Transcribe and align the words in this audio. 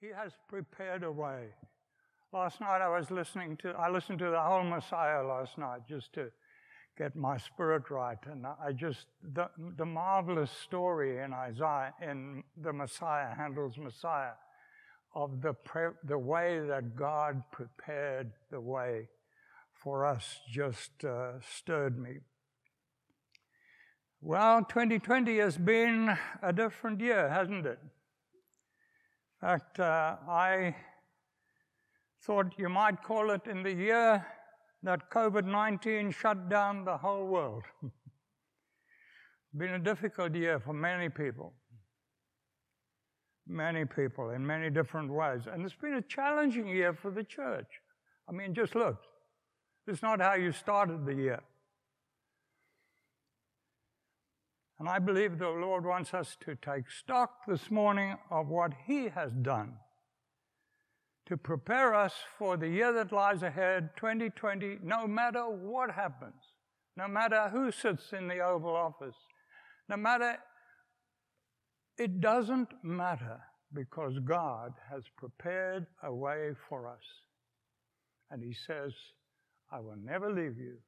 He 0.00 0.08
has 0.16 0.32
prepared 0.48 1.02
a 1.02 1.12
way. 1.12 1.48
Last 2.32 2.60
night 2.60 2.80
I 2.80 2.88
was 2.88 3.10
listening 3.10 3.58
to, 3.58 3.70
I 3.70 3.90
listened 3.90 4.18
to 4.20 4.30
the 4.30 4.40
whole 4.40 4.64
Messiah 4.64 5.22
last 5.22 5.58
night 5.58 5.80
just 5.86 6.14
to 6.14 6.30
get 6.96 7.14
my 7.14 7.36
spirit 7.36 7.90
right. 7.90 8.16
And 8.24 8.46
I 8.46 8.72
just, 8.72 9.06
the, 9.34 9.50
the 9.76 9.84
marvelous 9.84 10.50
story 10.50 11.22
in 11.22 11.34
Isaiah, 11.34 11.92
in 12.00 12.42
the 12.56 12.72
Messiah, 12.72 13.34
Handel's 13.36 13.76
Messiah, 13.76 14.32
of 15.14 15.42
the, 15.42 15.52
pre- 15.52 15.96
the 16.04 16.18
way 16.18 16.60
that 16.66 16.96
God 16.96 17.42
prepared 17.52 18.30
the 18.50 18.60
way 18.60 19.08
for 19.74 20.06
us 20.06 20.40
just 20.50 21.04
uh, 21.04 21.32
stirred 21.40 21.98
me. 21.98 22.18
Well, 24.22 24.64
2020 24.64 25.38
has 25.38 25.58
been 25.58 26.16
a 26.42 26.52
different 26.54 27.00
year, 27.00 27.28
hasn't 27.28 27.66
it? 27.66 27.78
Fact, 29.40 29.80
uh, 29.80 30.16
I 30.28 30.74
thought 32.24 32.52
you 32.58 32.68
might 32.68 33.02
call 33.02 33.30
it 33.30 33.46
in 33.46 33.62
the 33.62 33.72
year 33.72 34.26
that 34.82 35.10
COVID 35.10 35.46
19 35.46 36.10
shut 36.10 36.48
down 36.50 36.84
the 36.84 36.96
whole 36.98 37.26
world. 37.26 37.62
been 39.56 39.70
a 39.70 39.78
difficult 39.78 40.34
year 40.34 40.60
for 40.60 40.72
many 40.72 41.08
people. 41.08 41.54
Many 43.46 43.84
people 43.84 44.30
in 44.30 44.46
many 44.46 44.70
different 44.70 45.10
ways. 45.10 45.42
And 45.50 45.64
it's 45.64 45.74
been 45.74 45.94
a 45.94 46.02
challenging 46.02 46.68
year 46.68 46.92
for 46.92 47.10
the 47.10 47.24
church. 47.24 47.80
I 48.28 48.32
mean, 48.32 48.54
just 48.54 48.74
look. 48.74 48.98
It's 49.86 50.02
not 50.02 50.20
how 50.20 50.34
you 50.34 50.52
started 50.52 51.04
the 51.04 51.14
year. 51.14 51.40
And 54.80 54.88
I 54.88 54.98
believe 54.98 55.38
the 55.38 55.50
Lord 55.50 55.84
wants 55.84 56.14
us 56.14 56.38
to 56.46 56.56
take 56.56 56.90
stock 56.90 57.44
this 57.46 57.70
morning 57.70 58.16
of 58.30 58.48
what 58.48 58.72
He 58.86 59.10
has 59.10 59.30
done 59.42 59.74
to 61.26 61.36
prepare 61.36 61.94
us 61.94 62.14
for 62.38 62.56
the 62.56 62.66
year 62.66 62.90
that 62.94 63.12
lies 63.12 63.42
ahead, 63.42 63.90
2020, 63.96 64.78
no 64.82 65.06
matter 65.06 65.42
what 65.42 65.90
happens, 65.90 66.42
no 66.96 67.06
matter 67.06 67.50
who 67.50 67.70
sits 67.70 68.14
in 68.14 68.26
the 68.26 68.40
Oval 68.40 68.74
Office, 68.74 69.14
no 69.90 69.98
matter, 69.98 70.38
it 71.98 72.22
doesn't 72.22 72.70
matter 72.82 73.38
because 73.74 74.18
God 74.24 74.72
has 74.90 75.04
prepared 75.18 75.86
a 76.02 76.12
way 76.12 76.52
for 76.70 76.88
us. 76.88 77.04
And 78.30 78.42
He 78.42 78.54
says, 78.54 78.94
I 79.70 79.80
will 79.80 79.98
never 80.02 80.32
leave 80.32 80.56
you 80.56 80.78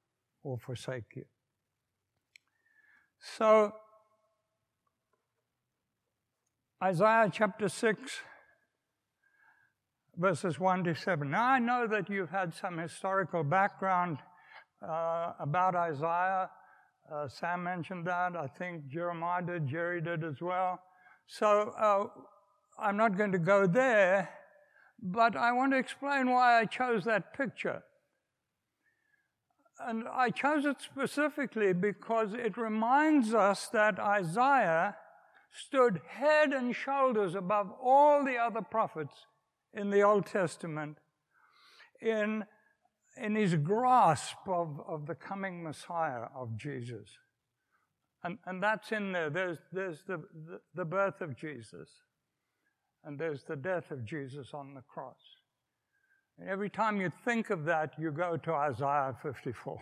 or 0.42 0.56
forsake 0.56 1.14
you. 1.14 1.24
So, 3.22 3.72
Isaiah 6.82 7.30
chapter 7.32 7.68
6, 7.68 8.20
verses 10.16 10.58
1 10.58 10.82
to 10.84 10.94
7. 10.96 11.30
Now, 11.30 11.44
I 11.44 11.60
know 11.60 11.86
that 11.86 12.10
you've 12.10 12.30
had 12.30 12.52
some 12.52 12.78
historical 12.78 13.44
background 13.44 14.18
uh, 14.82 15.34
about 15.38 15.76
Isaiah. 15.76 16.50
Uh, 17.12 17.28
Sam 17.28 17.62
mentioned 17.62 18.08
that. 18.08 18.34
I 18.34 18.48
think 18.48 18.88
Jeremiah 18.88 19.42
did, 19.42 19.68
Jerry 19.68 20.00
did 20.00 20.24
as 20.24 20.40
well. 20.40 20.80
So, 21.28 21.72
uh, 21.78 22.06
I'm 22.76 22.96
not 22.96 23.16
going 23.16 23.32
to 23.32 23.38
go 23.38 23.68
there, 23.68 24.30
but 25.00 25.36
I 25.36 25.52
want 25.52 25.70
to 25.74 25.78
explain 25.78 26.28
why 26.28 26.58
I 26.58 26.64
chose 26.64 27.04
that 27.04 27.34
picture. 27.34 27.84
And 29.86 30.04
I 30.08 30.30
chose 30.30 30.64
it 30.64 30.76
specifically 30.80 31.72
because 31.72 32.34
it 32.34 32.56
reminds 32.56 33.34
us 33.34 33.68
that 33.68 33.98
Isaiah 33.98 34.96
stood 35.50 36.00
head 36.08 36.52
and 36.52 36.74
shoulders 36.74 37.34
above 37.34 37.70
all 37.82 38.24
the 38.24 38.36
other 38.36 38.62
prophets 38.62 39.26
in 39.74 39.90
the 39.90 40.02
Old 40.02 40.26
Testament 40.26 40.98
in, 42.00 42.44
in 43.16 43.34
his 43.34 43.54
grasp 43.54 44.36
of, 44.46 44.80
of 44.86 45.06
the 45.06 45.14
coming 45.14 45.62
Messiah 45.62 46.26
of 46.34 46.56
Jesus. 46.56 47.18
And, 48.24 48.38
and 48.46 48.62
that's 48.62 48.92
in 48.92 49.12
there. 49.12 49.30
There's, 49.30 49.58
there's 49.72 50.02
the, 50.06 50.18
the, 50.18 50.60
the 50.74 50.84
birth 50.84 51.20
of 51.20 51.36
Jesus, 51.36 51.88
and 53.04 53.18
there's 53.18 53.42
the 53.42 53.56
death 53.56 53.90
of 53.90 54.04
Jesus 54.04 54.48
on 54.54 54.74
the 54.74 54.82
cross. 54.82 55.41
Every 56.48 56.70
time 56.70 57.00
you 57.00 57.12
think 57.24 57.50
of 57.50 57.64
that, 57.64 57.92
you 57.98 58.10
go 58.10 58.36
to 58.36 58.52
Isaiah 58.52 59.14
54. 59.22 59.78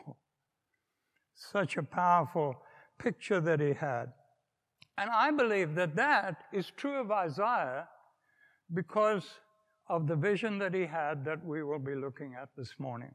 Such 1.34 1.77
a 1.77 1.83
powerful 1.83 2.56
picture 2.99 3.41
that 3.41 3.61
he 3.61 3.72
had. 3.72 4.12
And 4.99 5.09
I 5.09 5.31
believe 5.31 5.75
that 5.77 5.97
that 5.97 6.44
is 6.53 6.72
true 6.77 7.00
of 7.00 7.10
Isaiah 7.10 7.89
because 8.72 9.25
of 9.89 10.06
the 10.06 10.16
vision 10.16 10.59
that 10.59 10.75
he 10.75 10.87
had 10.87 11.25
that 11.25 11.44
we 11.44 11.62
will 11.62 11.78
be 11.78 11.94
looking 11.94 12.34
at 12.41 12.49
this 12.56 12.75
morning. 12.78 13.12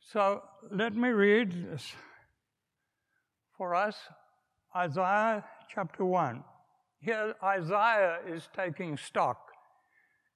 So 0.00 0.42
let 0.70 0.94
me 0.94 1.10
read 1.10 1.70
this 1.70 1.92
for 3.56 3.74
us 3.74 3.96
Isaiah 4.76 5.44
chapter 5.72 6.04
1. 6.04 6.42
Here, 6.98 7.34
Isaiah 7.42 8.18
is 8.26 8.48
taking 8.54 8.96
stock 8.96 9.53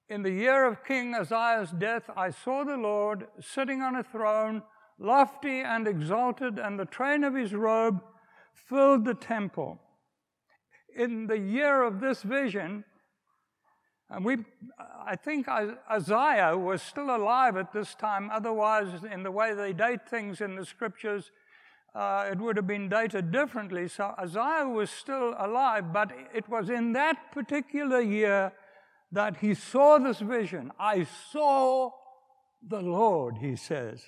in 0.09 0.23
the 0.23 0.31
year 0.31 0.65
of 0.65 0.83
King 0.83 1.13
Uzziah's 1.13 1.71
death, 1.71 2.09
I 2.17 2.31
saw 2.31 2.63
the 2.63 2.77
Lord 2.77 3.27
sitting 3.39 3.81
on 3.81 3.95
a 3.95 4.03
throne, 4.03 4.63
lofty 4.97 5.59
and 5.61 5.87
exalted, 5.87 6.57
and 6.57 6.79
the 6.79 6.85
train 6.85 7.23
of 7.23 7.35
his 7.35 7.53
robe 7.53 8.01
filled 8.53 9.05
the 9.05 9.13
temple. 9.13 9.79
In 10.95 11.27
the 11.27 11.37
year 11.37 11.83
of 11.83 12.01
this 12.01 12.23
vision, 12.23 12.83
and 14.09 14.25
we, 14.25 14.37
I 15.05 15.15
think 15.15 15.47
Isaiah 15.47 16.57
was 16.57 16.81
still 16.81 17.15
alive 17.15 17.55
at 17.55 17.71
this 17.71 17.93
time. 17.93 18.31
Otherwise, 18.33 19.03
in 19.03 19.21
the 19.21 19.29
way 19.29 19.53
they 19.53 19.71
date 19.71 20.09
things 20.09 20.41
in 20.41 20.55
the 20.55 20.65
scriptures, 20.65 21.29
uh, 21.93 22.27
it 22.31 22.39
would 22.39 22.57
have 22.57 22.65
been 22.65 22.89
dated 22.89 23.31
differently. 23.31 23.87
So 23.87 24.15
Isaiah 24.19 24.67
was 24.67 24.89
still 24.89 25.35
alive, 25.37 25.93
but 25.93 26.11
it 26.33 26.49
was 26.49 26.71
in 26.71 26.93
that 26.93 27.31
particular 27.31 28.01
year 28.01 28.51
that 29.11 29.37
he 29.37 29.53
saw 29.53 29.97
this 29.97 30.19
vision. 30.19 30.71
I 30.79 31.07
saw 31.31 31.91
the 32.67 32.81
Lord, 32.81 33.37
he 33.37 33.55
says. 33.55 34.03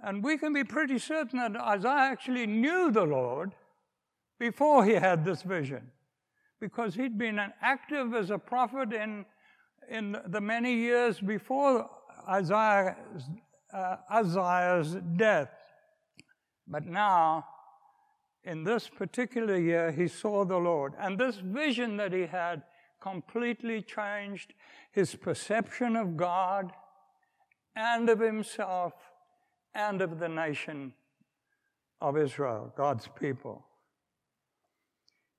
And 0.00 0.22
we 0.22 0.38
can 0.38 0.52
be 0.52 0.64
pretty 0.64 0.98
certain 0.98 1.38
that 1.40 1.60
Isaiah 1.60 2.10
actually 2.12 2.46
knew 2.46 2.90
the 2.90 3.04
Lord 3.04 3.52
before 4.38 4.84
he 4.84 4.94
had 4.94 5.24
this 5.24 5.42
vision, 5.42 5.90
because 6.60 6.94
he'd 6.94 7.18
been 7.18 7.40
active 7.60 8.14
as 8.14 8.30
a 8.30 8.38
prophet 8.38 8.92
in, 8.92 9.26
in 9.90 10.16
the 10.28 10.40
many 10.40 10.74
years 10.74 11.18
before 11.18 11.90
Isaiah's, 12.28 13.28
uh, 13.74 13.96
Isaiah's 14.12 14.96
death. 15.16 15.50
But 16.68 16.86
now, 16.86 17.44
in 18.44 18.62
this 18.62 18.88
particular 18.88 19.58
year, 19.58 19.90
he 19.90 20.06
saw 20.06 20.44
the 20.44 20.58
Lord. 20.58 20.94
And 21.00 21.18
this 21.18 21.36
vision 21.36 21.96
that 21.96 22.12
he 22.12 22.26
had 22.26 22.62
completely 23.00 23.82
changed 23.82 24.54
his 24.92 25.14
perception 25.14 25.96
of 25.96 26.16
God 26.16 26.72
and 27.76 28.08
of 28.08 28.20
himself 28.20 28.92
and 29.74 30.00
of 30.02 30.18
the 30.18 30.28
nation 30.28 30.92
of 32.00 32.16
Israel, 32.16 32.72
God's 32.76 33.08
people. 33.18 33.64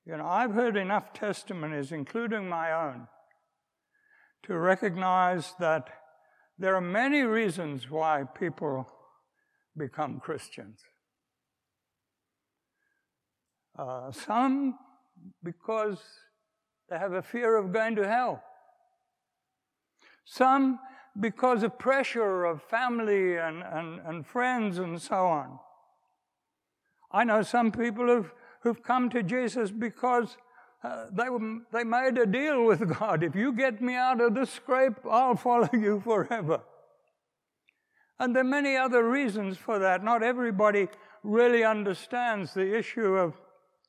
You 0.05 0.17
know, 0.17 0.25
I've 0.25 0.53
heard 0.53 0.77
enough 0.77 1.13
testimonies, 1.13 1.91
including 1.91 2.49
my 2.49 2.71
own, 2.71 3.07
to 4.43 4.57
recognize 4.57 5.53
that 5.59 5.89
there 6.57 6.75
are 6.75 6.81
many 6.81 7.21
reasons 7.21 7.89
why 7.89 8.23
people 8.37 8.87
become 9.77 10.19
Christians. 10.19 10.79
Uh, 13.77 14.11
some 14.11 14.77
because 15.43 15.99
they 16.89 16.97
have 16.97 17.13
a 17.13 17.21
fear 17.21 17.55
of 17.55 17.71
going 17.71 17.95
to 17.95 18.07
hell. 18.07 18.43
Some 20.25 20.79
because 21.19 21.63
of 21.63 21.77
pressure 21.77 22.45
of 22.45 22.61
family 22.63 23.37
and, 23.37 23.63
and, 23.63 23.99
and 24.05 24.25
friends 24.25 24.77
and 24.77 25.01
so 25.01 25.25
on. 25.25 25.59
I 27.11 27.23
know 27.23 27.41
some 27.41 27.71
people 27.71 28.05
who've, 28.05 28.31
who've 28.61 28.83
come 28.83 29.09
to 29.09 29.23
Jesus 29.23 29.71
because 29.71 30.37
uh, 30.83 31.05
they, 31.11 31.25
they 31.71 31.83
made 31.83 32.17
a 32.17 32.25
deal 32.25 32.65
with 32.65 32.87
God. 32.99 33.23
If 33.23 33.35
you 33.35 33.53
get 33.53 33.81
me 33.81 33.95
out 33.95 34.21
of 34.21 34.35
this 34.35 34.51
scrape, 34.51 35.05
I'll 35.09 35.35
follow 35.35 35.69
you 35.73 35.99
forever. 35.99 36.61
And 38.19 38.35
there 38.35 38.41
are 38.41 38.47
many 38.47 38.75
other 38.75 39.09
reasons 39.09 39.57
for 39.57 39.79
that. 39.79 40.03
Not 40.03 40.23
everybody 40.23 40.87
really 41.23 41.63
understands 41.63 42.53
the 42.53 42.77
issue 42.77 43.15
of 43.15 43.33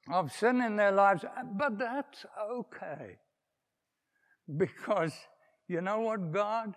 of 0.09 0.33
sin 0.33 0.61
in 0.61 0.77
their 0.77 0.93
lives, 0.93 1.25
but 1.57 1.79
that's 1.79 2.25
okay. 2.51 3.19
Because 4.57 5.13
you 5.69 5.81
know 5.81 6.01
what? 6.01 6.33
God 6.33 6.75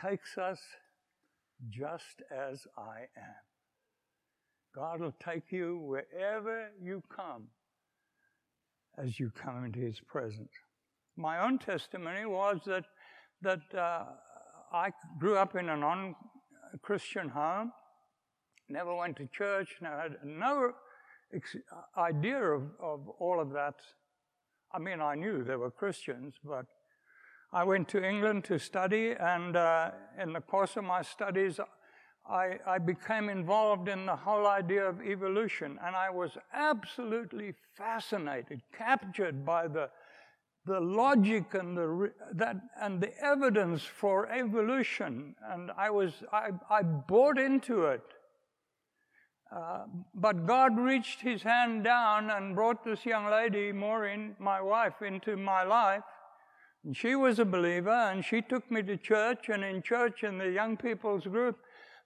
takes 0.00 0.36
us 0.36 0.58
just 1.70 2.22
as 2.30 2.66
I 2.76 3.06
am. 3.16 3.44
God 4.74 5.00
will 5.00 5.14
take 5.24 5.50
you 5.50 5.78
wherever 5.78 6.68
you 6.82 7.02
come 7.14 7.44
as 8.98 9.18
you 9.18 9.30
come 9.30 9.64
into 9.64 9.80
His 9.80 10.00
presence. 10.00 10.50
my 11.16 11.44
own 11.44 11.58
testimony 11.58 12.26
was 12.26 12.58
that, 12.66 12.84
that 13.42 13.60
uh, 13.76 14.04
I 14.72 14.90
grew 15.18 15.36
up 15.36 15.54
in 15.54 15.68
a 15.68 15.76
non 15.76 16.14
Christian 16.82 17.28
home, 17.28 17.72
never 18.68 18.94
went 18.94 19.16
to 19.16 19.28
church, 19.28 19.68
no, 19.80 19.90
had 19.90 20.16
no 20.24 20.72
idea 21.96 22.38
of, 22.38 22.62
of 22.80 23.08
all 23.18 23.40
of 23.40 23.52
that. 23.52 23.74
I 24.72 24.78
mean, 24.78 25.00
I 25.00 25.14
knew 25.14 25.44
there 25.44 25.58
were 25.58 25.70
Christians, 25.70 26.34
but 26.44 26.66
I 27.52 27.62
went 27.62 27.88
to 27.90 28.04
England 28.04 28.44
to 28.44 28.58
study, 28.58 29.12
and 29.12 29.56
uh, 29.56 29.92
in 30.20 30.32
the 30.32 30.40
course 30.40 30.76
of 30.76 30.82
my 30.82 31.02
studies, 31.02 31.60
I, 32.28 32.58
I, 32.66 32.78
became 32.78 33.28
involved 33.28 33.88
in 33.88 34.06
the 34.06 34.16
whole 34.16 34.46
idea 34.46 34.84
of 34.88 35.00
evolution, 35.02 35.78
and 35.84 35.94
I 35.94 36.10
was 36.10 36.32
absolutely 36.52 37.54
fascinated, 37.76 38.62
captured 38.76 39.44
by 39.44 39.68
the, 39.68 39.90
the 40.66 40.80
logic 40.80 41.54
and 41.54 41.76
the, 41.76 42.12
that, 42.32 42.56
and 42.80 43.00
the 43.00 43.16
evidence 43.22 43.82
for 43.82 44.28
evolution, 44.32 45.36
and 45.52 45.70
I, 45.76 45.90
was, 45.90 46.24
I, 46.32 46.48
I 46.68 46.82
bought 46.82 47.38
into 47.38 47.84
it. 47.84 48.02
But 50.14 50.46
God 50.46 50.78
reached 50.78 51.20
his 51.20 51.42
hand 51.42 51.84
down 51.84 52.30
and 52.30 52.54
brought 52.54 52.84
this 52.84 53.06
young 53.06 53.30
lady, 53.30 53.72
Maureen, 53.72 54.34
my 54.38 54.60
wife, 54.60 55.02
into 55.02 55.36
my 55.36 55.62
life. 55.62 56.02
And 56.84 56.96
she 56.96 57.14
was 57.14 57.38
a 57.38 57.44
believer, 57.44 57.90
and 57.90 58.24
she 58.24 58.42
took 58.42 58.70
me 58.70 58.82
to 58.82 58.96
church, 58.96 59.48
and 59.48 59.64
in 59.64 59.82
church, 59.82 60.22
in 60.22 60.38
the 60.38 60.50
young 60.50 60.76
people's 60.76 61.24
group, 61.24 61.58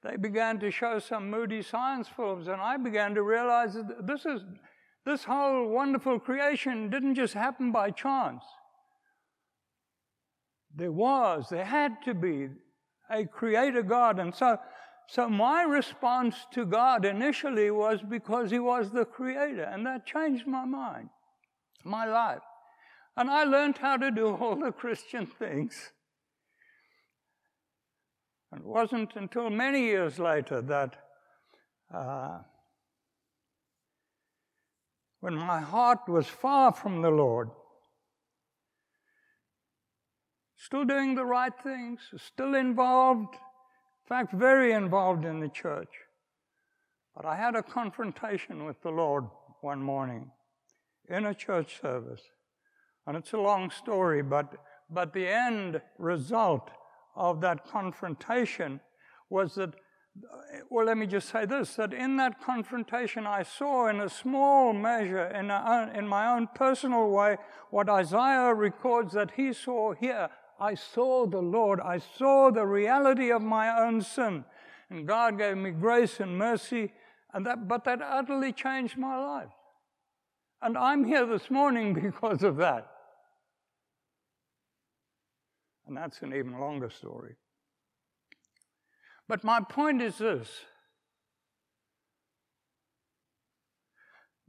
they 0.04 0.16
began 0.16 0.60
to 0.60 0.70
show 0.70 0.98
some 0.98 1.30
moody 1.30 1.62
science 1.62 2.08
films, 2.08 2.46
and 2.46 2.60
I 2.60 2.76
began 2.76 3.14
to 3.14 3.22
realize 3.22 3.74
that 3.74 4.06
this 4.06 4.24
is 4.24 4.42
this 5.04 5.24
whole 5.24 5.68
wonderful 5.68 6.20
creation 6.20 6.90
didn't 6.90 7.14
just 7.14 7.32
happen 7.32 7.72
by 7.72 7.90
chance. 7.90 8.44
There 10.74 10.92
was, 10.92 11.48
there 11.48 11.64
had 11.64 12.02
to 12.04 12.12
be 12.14 12.48
a 13.10 13.24
creator 13.24 13.82
God. 13.82 14.18
And 14.18 14.34
so, 14.34 14.58
so 15.08 15.26
my 15.26 15.62
response 15.62 16.36
to 16.52 16.66
God 16.66 17.06
initially 17.06 17.70
was 17.70 18.00
because 18.02 18.50
He 18.50 18.58
was 18.58 18.90
the 18.90 19.06
creator, 19.06 19.62
and 19.62 19.86
that 19.86 20.04
changed 20.04 20.46
my 20.46 20.66
mind, 20.66 21.08
my 21.82 22.04
life. 22.04 22.42
And 23.16 23.30
I 23.30 23.44
learned 23.44 23.78
how 23.78 23.96
to 23.96 24.10
do 24.10 24.28
all 24.36 24.54
the 24.54 24.70
Christian 24.70 25.24
things. 25.26 25.92
And 28.52 28.60
it 28.60 28.66
wasn't 28.66 29.16
until 29.16 29.48
many 29.48 29.80
years 29.80 30.18
later 30.18 30.60
that 30.60 30.96
uh, 31.92 32.40
when 35.20 35.34
my 35.34 35.60
heart 35.60 36.00
was 36.06 36.26
far 36.26 36.70
from 36.72 37.00
the 37.00 37.10
Lord, 37.10 37.48
still 40.56 40.84
doing 40.84 41.14
the 41.14 41.24
right 41.24 41.52
things, 41.62 42.00
still 42.18 42.54
involved, 42.54 43.36
fact, 44.08 44.32
very 44.32 44.72
involved 44.72 45.24
in 45.24 45.40
the 45.40 45.48
church. 45.48 45.90
But 47.14 47.26
I 47.26 47.36
had 47.36 47.54
a 47.54 47.62
confrontation 47.62 48.64
with 48.64 48.80
the 48.82 48.90
Lord 48.90 49.24
one 49.60 49.82
morning 49.82 50.30
in 51.08 51.26
a 51.26 51.34
church 51.34 51.80
service. 51.80 52.22
And 53.06 53.16
it's 53.16 53.32
a 53.32 53.38
long 53.38 53.70
story, 53.70 54.22
but, 54.22 54.54
but 54.90 55.12
the 55.12 55.26
end 55.26 55.80
result 55.98 56.70
of 57.16 57.40
that 57.40 57.66
confrontation 57.66 58.80
was 59.30 59.54
that, 59.56 59.74
well, 60.70 60.86
let 60.86 60.96
me 60.96 61.06
just 61.06 61.28
say 61.28 61.44
this 61.44 61.74
that 61.76 61.92
in 61.92 62.16
that 62.16 62.42
confrontation, 62.42 63.26
I 63.26 63.42
saw 63.42 63.88
in 63.88 64.00
a 64.00 64.08
small 64.08 64.72
measure, 64.72 65.26
in, 65.26 65.50
a, 65.50 65.90
in 65.94 66.06
my 66.06 66.28
own 66.28 66.48
personal 66.54 67.10
way, 67.10 67.36
what 67.70 67.88
Isaiah 67.88 68.54
records 68.54 69.14
that 69.14 69.32
he 69.36 69.52
saw 69.52 69.92
here. 69.94 70.28
I 70.60 70.74
saw 70.74 71.26
the 71.26 71.40
Lord, 71.40 71.80
I 71.80 71.98
saw 71.98 72.50
the 72.50 72.66
reality 72.66 73.30
of 73.30 73.42
my 73.42 73.82
own 73.82 74.02
sin. 74.02 74.44
And 74.90 75.06
God 75.06 75.38
gave 75.38 75.56
me 75.56 75.70
grace 75.70 76.18
and 76.18 76.38
mercy, 76.38 76.92
and 77.32 77.44
that, 77.46 77.68
but 77.68 77.84
that 77.84 78.00
utterly 78.02 78.52
changed 78.52 78.96
my 78.96 79.16
life. 79.16 79.52
And 80.62 80.76
I'm 80.76 81.04
here 81.04 81.26
this 81.26 81.50
morning 81.50 81.94
because 82.02 82.42
of 82.42 82.56
that. 82.56 82.90
And 85.86 85.96
that's 85.96 86.20
an 86.22 86.34
even 86.34 86.58
longer 86.58 86.90
story. 86.90 87.36
But 89.28 89.44
my 89.44 89.60
point 89.60 90.02
is 90.02 90.18
this 90.18 90.48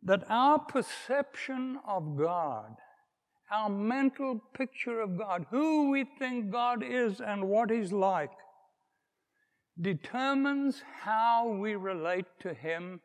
that 0.02 0.24
our 0.30 0.60
perception 0.60 1.78
of 1.86 2.18
God, 2.18 2.78
our 3.52 3.70
mental 3.70 4.42
picture 4.54 5.02
of 5.02 5.18
God, 5.18 5.46
who 5.50 5.90
we 5.90 6.04
think 6.04 6.52
God 6.52 6.84
is 6.84 7.20
and 7.22 7.48
what 7.48 7.70
He's 7.70 7.92
like, 7.92 8.32
determines 9.80 10.84
how 11.02 11.48
we 11.48 11.76
relate 11.76 12.26
to 12.42 12.54
Him 12.54 13.00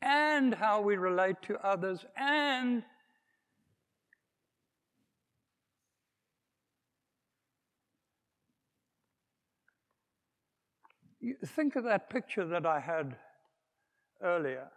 and 0.00 0.54
how 0.54 0.80
we 0.80 0.96
relate 0.96 1.36
to 1.42 1.64
others 1.64 2.04
and 2.16 2.82
Think 11.46 11.76
of 11.76 11.84
that 11.84 12.10
picture 12.10 12.44
that 12.44 12.66
I 12.66 12.80
had 12.80 13.14
earlier, 14.22 14.68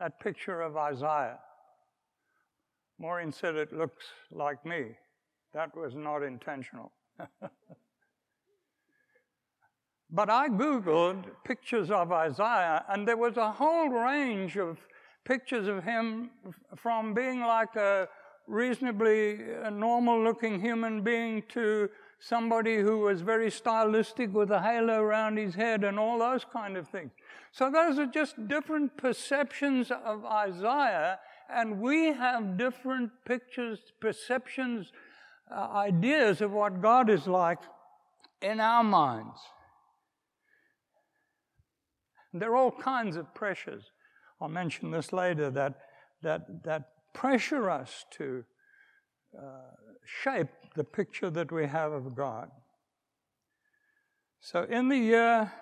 that 0.00 0.18
picture 0.18 0.60
of 0.60 0.76
Isaiah. 0.76 1.38
Maureen 2.98 3.32
said 3.32 3.56
it 3.56 3.72
looks 3.72 4.04
like 4.30 4.64
me. 4.64 4.96
That 5.52 5.76
was 5.76 5.94
not 5.94 6.22
intentional. 6.22 6.92
but 10.10 10.30
I 10.30 10.48
Googled 10.48 11.24
pictures 11.44 11.90
of 11.90 12.12
Isaiah, 12.12 12.84
and 12.88 13.06
there 13.06 13.16
was 13.16 13.36
a 13.36 13.50
whole 13.52 13.88
range 13.88 14.56
of 14.56 14.78
pictures 15.24 15.68
of 15.68 15.84
him 15.84 16.30
from 16.76 17.14
being 17.14 17.40
like 17.40 17.76
a 17.76 18.08
reasonably 18.46 19.38
uh, 19.54 19.70
normal 19.70 20.22
looking 20.22 20.60
human 20.60 21.02
being 21.02 21.42
to 21.48 21.88
somebody 22.20 22.76
who 22.76 23.00
was 23.00 23.20
very 23.20 23.50
stylistic 23.50 24.32
with 24.32 24.50
a 24.50 24.60
halo 24.60 25.00
around 25.00 25.36
his 25.36 25.54
head 25.54 25.84
and 25.84 25.98
all 25.98 26.18
those 26.18 26.44
kind 26.44 26.76
of 26.76 26.88
things. 26.88 27.10
So 27.52 27.70
those 27.70 27.98
are 27.98 28.06
just 28.06 28.48
different 28.48 28.96
perceptions 28.96 29.90
of 29.90 30.24
Isaiah, 30.24 31.18
and 31.50 31.80
we 31.80 32.06
have 32.06 32.56
different 32.56 33.10
pictures, 33.24 33.80
perceptions, 34.00 34.92
uh, 35.50 35.68
ideas 35.72 36.40
of 36.40 36.52
what 36.52 36.80
God 36.80 37.10
is 37.10 37.26
like 37.26 37.58
in 38.40 38.60
our 38.60 38.84
minds. 38.84 39.38
There 42.32 42.50
are 42.52 42.56
all 42.56 42.72
kinds 42.72 43.16
of 43.16 43.32
pressures. 43.34 43.84
I'll 44.40 44.48
mention 44.48 44.90
this 44.90 45.12
later 45.12 45.50
that, 45.50 45.74
that, 46.22 46.64
that 46.64 46.88
pressure 47.12 47.70
us 47.70 48.04
to 48.12 48.44
uh, 49.38 49.42
shape 50.04 50.48
the 50.74 50.84
picture 50.84 51.30
that 51.30 51.52
we 51.52 51.66
have 51.66 51.92
of 51.92 52.14
God. 52.14 52.50
So, 54.40 54.64
in 54.64 54.88
the 54.88 54.98
year 54.98 55.52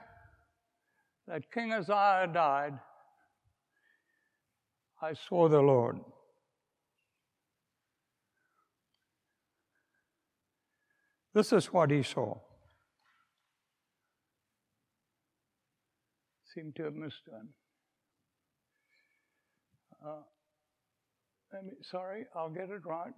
that 1.29 1.53
King 1.53 1.73
Uzziah 1.73 2.29
died, 2.33 2.79
I 5.03 5.15
saw 5.15 5.49
the 5.49 5.61
Lord. 5.61 5.99
This 11.35 11.53
is 11.53 11.67
what 11.73 11.91
he 11.91 12.03
saw. 12.03 12.39
Seem 16.55 16.73
to 16.77 16.85
have 16.85 16.95
missed 16.95 17.23
one. 17.27 17.49
Uh, 20.07 20.23
sorry, 21.83 22.27
I'll 22.37 22.51
get 22.51 22.71
it 22.71 22.83
right. 22.85 23.15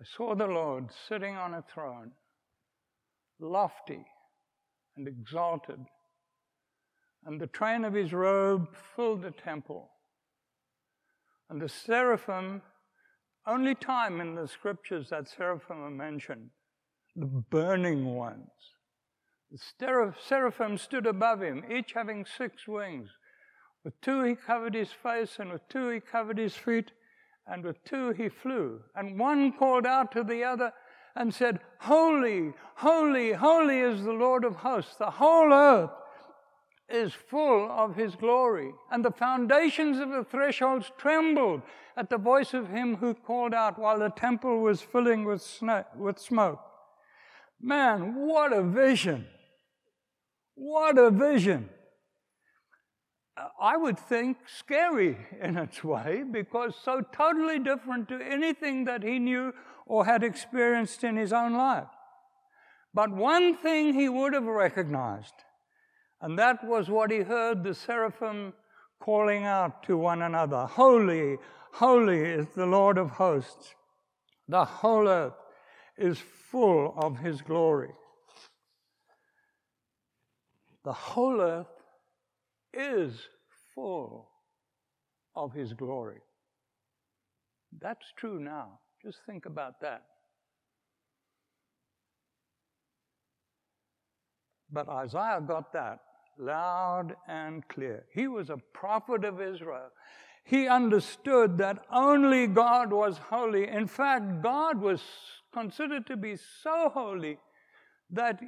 I 0.00 0.04
saw 0.16 0.34
the 0.34 0.46
Lord 0.46 0.90
sitting 1.08 1.36
on 1.36 1.54
a 1.54 1.62
throne, 1.72 2.10
lofty 3.42 4.04
and 4.96 5.08
exalted, 5.08 5.80
and 7.24 7.40
the 7.40 7.46
train 7.46 7.84
of 7.84 7.94
his 7.94 8.12
robe 8.12 8.68
filled 8.94 9.22
the 9.22 9.30
temple. 9.30 9.90
And 11.50 11.60
the 11.60 11.68
seraphim, 11.68 12.62
only 13.46 13.74
time 13.74 14.20
in 14.20 14.34
the 14.34 14.48
scriptures 14.48 15.10
that 15.10 15.28
seraphim 15.28 15.82
are 15.82 15.90
mentioned, 15.90 16.50
the 17.14 17.26
burning 17.26 18.14
ones. 18.14 18.50
The 19.50 20.14
seraphim 20.26 20.78
stood 20.78 21.06
above 21.06 21.42
him, 21.42 21.64
each 21.70 21.92
having 21.92 22.24
six 22.24 22.66
wings. 22.66 23.10
With 23.84 24.00
two 24.00 24.22
he 24.22 24.34
covered 24.34 24.74
his 24.74 24.92
face, 24.92 25.38
and 25.38 25.52
with 25.52 25.68
two 25.68 25.90
he 25.90 26.00
covered 26.00 26.38
his 26.38 26.54
feet 26.54 26.92
and 27.46 27.64
with 27.64 27.82
two 27.84 28.12
he 28.12 28.28
flew. 28.28 28.80
And 28.94 29.18
one 29.18 29.52
called 29.52 29.86
out 29.86 30.12
to 30.12 30.22
the 30.22 30.44
other 30.44 30.72
and 31.16 31.34
said, 31.34 31.60
Holy, 31.80 32.52
holy, 32.76 33.32
holy 33.32 33.80
is 33.80 34.02
the 34.02 34.12
Lord 34.12 34.44
of 34.44 34.56
hosts. 34.56 34.96
The 34.96 35.10
whole 35.10 35.52
earth 35.52 35.90
is 36.88 37.12
full 37.12 37.70
of 37.70 37.96
his 37.96 38.14
glory. 38.14 38.72
And 38.90 39.04
the 39.04 39.10
foundations 39.10 39.98
of 39.98 40.10
the 40.10 40.24
thresholds 40.24 40.90
trembled 40.98 41.62
at 41.96 42.10
the 42.10 42.18
voice 42.18 42.54
of 42.54 42.68
him 42.68 42.96
who 42.96 43.14
called 43.14 43.54
out 43.54 43.78
while 43.78 43.98
the 43.98 44.10
temple 44.10 44.60
was 44.60 44.80
filling 44.80 45.24
with, 45.24 45.62
with 45.96 46.18
smoke. 46.18 46.60
Man, 47.60 48.14
what 48.14 48.52
a 48.52 48.62
vision! 48.62 49.26
What 50.54 50.98
a 50.98 51.10
vision! 51.10 51.70
I 53.60 53.76
would 53.76 53.98
think 53.98 54.36
scary 54.46 55.16
in 55.40 55.56
its 55.56 55.82
way 55.82 56.22
because 56.30 56.74
so 56.84 57.00
totally 57.14 57.58
different 57.58 58.08
to 58.08 58.20
anything 58.20 58.84
that 58.84 59.02
he 59.02 59.18
knew 59.18 59.52
or 59.92 60.06
had 60.06 60.22
experienced 60.24 61.04
in 61.04 61.16
his 61.16 61.32
own 61.34 61.52
life. 61.52 61.92
But 62.94 63.10
one 63.10 63.56
thing 63.56 63.92
he 63.92 64.08
would 64.08 64.32
have 64.32 64.44
recognized 64.44 65.34
and 66.22 66.38
that 66.38 66.64
was 66.64 66.88
what 66.88 67.10
he 67.10 67.18
heard 67.18 67.64
the 67.64 67.74
seraphim 67.74 68.54
calling 69.00 69.44
out 69.44 69.82
to 69.82 69.98
one 69.98 70.22
another 70.22 70.66
Holy, 70.66 71.36
holy 71.72 72.20
is 72.20 72.46
the 72.54 72.64
Lord 72.64 72.96
of 72.96 73.10
hosts. 73.10 73.74
The 74.48 74.64
whole 74.64 75.08
earth 75.08 75.34
is 75.98 76.18
full 76.50 76.94
of 76.96 77.18
his 77.18 77.42
glory. 77.42 77.90
The 80.84 80.92
whole 80.92 81.40
earth 81.40 81.66
is 82.72 83.12
full 83.74 84.28
of 85.34 85.52
his 85.52 85.72
glory. 85.72 86.20
That's 87.80 88.06
true 88.16 88.38
now. 88.38 88.78
Just 89.04 89.18
think 89.26 89.46
about 89.46 89.80
that. 89.80 90.02
But 94.70 94.88
Isaiah 94.88 95.42
got 95.46 95.72
that 95.72 95.98
loud 96.38 97.14
and 97.28 97.66
clear. 97.68 98.04
He 98.14 98.26
was 98.26 98.48
a 98.48 98.56
prophet 98.72 99.24
of 99.24 99.40
Israel. 99.40 99.90
He 100.44 100.66
understood 100.66 101.58
that 101.58 101.84
only 101.92 102.46
God 102.46 102.92
was 102.92 103.18
holy. 103.18 103.68
In 103.68 103.86
fact, 103.86 104.42
God 104.42 104.80
was 104.80 105.02
considered 105.52 106.06
to 106.06 106.16
be 106.16 106.36
so 106.62 106.90
holy 106.92 107.38
that 108.10 108.40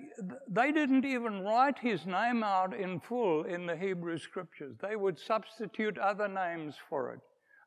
they 0.48 0.72
didn't 0.72 1.04
even 1.04 1.42
write 1.42 1.78
his 1.78 2.04
name 2.04 2.42
out 2.42 2.74
in 2.74 3.00
full 3.00 3.44
in 3.44 3.66
the 3.66 3.76
Hebrew 3.76 4.18
scriptures. 4.18 4.76
They 4.80 4.96
would 4.96 5.18
substitute 5.18 5.98
other 5.98 6.28
names 6.28 6.74
for 6.88 7.12
it. 7.12 7.20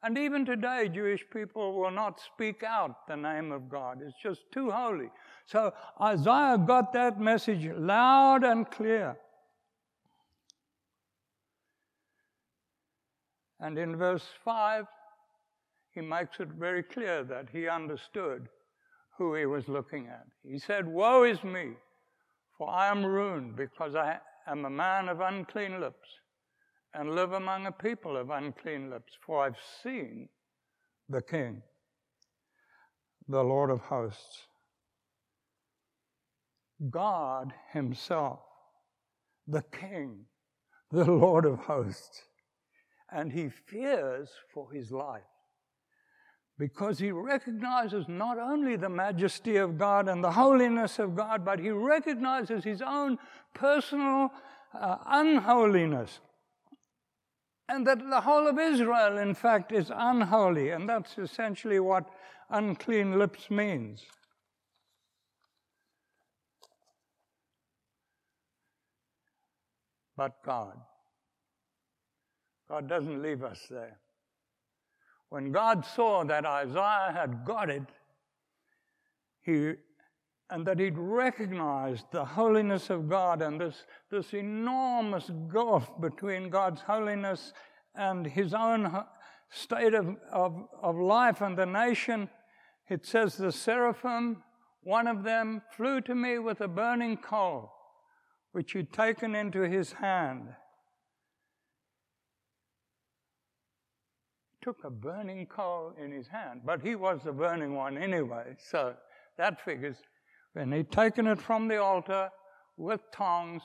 And 0.03 0.17
even 0.17 0.45
today, 0.45 0.89
Jewish 0.93 1.23
people 1.31 1.73
will 1.73 1.91
not 1.91 2.19
speak 2.19 2.63
out 2.63 3.07
the 3.07 3.15
name 3.15 3.51
of 3.51 3.69
God. 3.69 3.99
It's 4.05 4.17
just 4.21 4.41
too 4.51 4.69
holy. 4.69 5.09
So 5.45 5.73
Isaiah 6.01 6.57
got 6.57 6.93
that 6.93 7.19
message 7.19 7.67
loud 7.75 8.43
and 8.43 8.69
clear. 8.69 9.17
And 13.59 13.77
in 13.77 13.95
verse 13.95 14.25
5, 14.45 14.85
he 15.91 16.01
makes 16.01 16.39
it 16.39 16.49
very 16.49 16.83
clear 16.83 17.23
that 17.23 17.47
he 17.51 17.67
understood 17.67 18.47
who 19.17 19.33
he 19.33 19.47
was 19.47 19.67
looking 19.67 20.07
at. 20.07 20.27
He 20.47 20.59
said, 20.59 20.87
Woe 20.87 21.23
is 21.23 21.43
me, 21.43 21.71
for 22.55 22.69
I 22.69 22.87
am 22.87 23.03
ruined, 23.03 23.55
because 23.55 23.95
I 23.95 24.19
am 24.45 24.65
a 24.65 24.69
man 24.69 25.09
of 25.09 25.21
unclean 25.21 25.79
lips, 25.79 26.07
and 26.93 27.15
live 27.15 27.33
among 27.33 27.65
a 27.65 27.71
people 27.71 28.17
of 28.17 28.29
unclean 28.29 28.89
lips, 28.89 29.13
for 29.25 29.43
I've 29.43 29.59
seen 29.83 30.29
the 31.09 31.21
King, 31.21 31.61
the 33.27 33.43
Lord 33.43 33.69
of 33.69 33.81
hosts. 33.81 34.47
God 36.89 37.53
Himself, 37.73 38.39
the 39.47 39.63
King, 39.63 40.25
the 40.91 41.05
Lord 41.11 41.45
of 41.45 41.59
hosts 41.59 42.23
and 43.11 43.31
he 43.31 43.49
fears 43.49 44.29
for 44.53 44.71
his 44.71 44.91
life 44.91 45.21
because 46.59 46.99
he 46.99 47.11
recognizes 47.11 48.05
not 48.07 48.39
only 48.39 48.75
the 48.75 48.89
majesty 48.89 49.57
of 49.57 49.77
God 49.77 50.09
and 50.09 50.23
the 50.23 50.31
holiness 50.31 50.97
of 50.97 51.15
God, 51.15 51.45
but 51.45 51.59
he 51.59 51.69
recognizes 51.69 52.63
his 52.63 52.81
own 52.81 53.17
personal 53.53 54.31
uh, 54.73 54.97
unholiness. 55.05 56.19
And 57.69 57.85
that 57.85 57.99
the 58.09 58.21
whole 58.21 58.47
of 58.47 58.57
Israel, 58.57 59.17
in 59.17 59.33
fact, 59.33 59.71
is 59.71 59.91
unholy. 59.93 60.69
And 60.69 60.87
that's 60.87 61.17
essentially 61.17 61.79
what 61.79 62.09
unclean 62.49 63.19
lips 63.19 63.49
means. 63.51 64.03
But 70.15 70.41
God. 70.43 70.77
God 72.69 72.87
doesn't 72.89 73.21
leave 73.21 73.43
us 73.43 73.65
there. 73.69 73.99
When 75.29 75.51
God 75.51 75.85
saw 75.85 76.23
that 76.23 76.45
Isaiah 76.45 77.11
had 77.13 77.45
got 77.45 77.69
it, 77.69 77.83
he, 79.41 79.73
and 80.49 80.65
that 80.65 80.79
he'd 80.79 80.97
recognized 80.97 82.05
the 82.11 82.23
holiness 82.23 82.89
of 82.89 83.09
God 83.09 83.41
and 83.41 83.59
this, 83.59 83.83
this 84.09 84.33
enormous 84.33 85.29
gulf 85.47 85.99
between 85.99 86.49
God's 86.49 86.81
holiness 86.81 87.53
and 87.95 88.25
his 88.25 88.53
own 88.53 89.03
state 89.49 89.93
of, 89.93 90.15
of, 90.31 90.67
of 90.81 90.95
life 90.95 91.41
and 91.41 91.57
the 91.57 91.65
nation, 91.65 92.29
it 92.89 93.05
says 93.05 93.35
the 93.35 93.51
seraphim, 93.51 94.43
one 94.83 95.07
of 95.07 95.23
them 95.23 95.61
flew 95.75 95.99
to 96.01 96.15
me 96.15 96.39
with 96.39 96.61
a 96.61 96.67
burning 96.67 97.17
coal, 97.17 97.71
which 98.53 98.71
he'd 98.71 98.93
taken 98.93 99.35
into 99.35 99.61
his 99.61 99.93
hand. 99.93 100.49
took 104.67 104.83
a 104.83 104.89
burning 104.89 105.45
coal 105.45 105.93
in 105.97 106.11
his 106.11 106.27
hand, 106.27 106.59
but 106.65 106.81
he 106.81 106.93
was 106.93 107.21
the 107.23 107.31
burning 107.31 107.73
one 107.73 107.97
anyway, 107.97 108.53
so 108.59 108.93
that 109.37 109.63
figures. 109.63 109.95
When 110.57 110.71
he'd 110.71 110.91
taken 110.91 111.27
it 111.27 111.39
from 111.39 111.67
the 111.67 111.77
altar 111.77 112.31
with 112.77 113.01
tongs, 113.13 113.61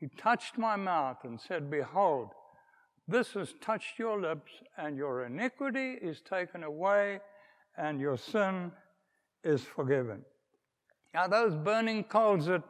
he 0.00 0.08
touched 0.18 0.58
my 0.58 0.74
mouth 0.74 1.18
and 1.22 1.40
said, 1.40 1.70
Behold, 1.70 2.30
this 3.06 3.34
has 3.34 3.54
touched 3.60 3.96
your 3.96 4.20
lips, 4.20 4.50
and 4.76 4.96
your 4.96 5.24
iniquity 5.24 5.92
is 6.02 6.20
taken 6.20 6.64
away, 6.64 7.20
and 7.78 8.00
your 8.00 8.16
sin 8.16 8.72
is 9.44 9.62
forgiven. 9.62 10.22
Now, 11.14 11.28
those 11.28 11.54
burning 11.54 12.02
coals 12.02 12.46
that 12.46 12.64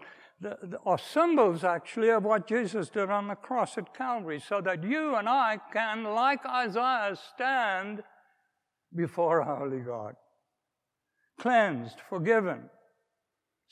are 0.84 0.98
symbols 0.98 1.64
actually 1.64 2.10
of 2.10 2.24
what 2.24 2.46
Jesus 2.46 2.90
did 2.90 3.08
on 3.08 3.28
the 3.28 3.34
cross 3.36 3.78
at 3.78 3.96
Calvary, 3.96 4.42
so 4.46 4.60
that 4.60 4.84
you 4.84 5.14
and 5.14 5.26
I 5.26 5.58
can, 5.72 6.04
like 6.04 6.44
Isaiah, 6.44 7.16
stand 7.34 8.02
before 8.94 9.40
a 9.40 9.56
holy 9.56 9.80
God. 9.80 10.16
Cleansed, 11.38 11.96
forgiven. 12.10 12.68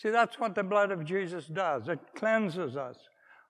See, 0.00 0.08
that's 0.08 0.38
what 0.38 0.54
the 0.54 0.62
blood 0.62 0.92
of 0.92 1.04
Jesus 1.04 1.46
does. 1.46 1.88
It 1.88 2.00
cleanses 2.14 2.74
us 2.74 2.96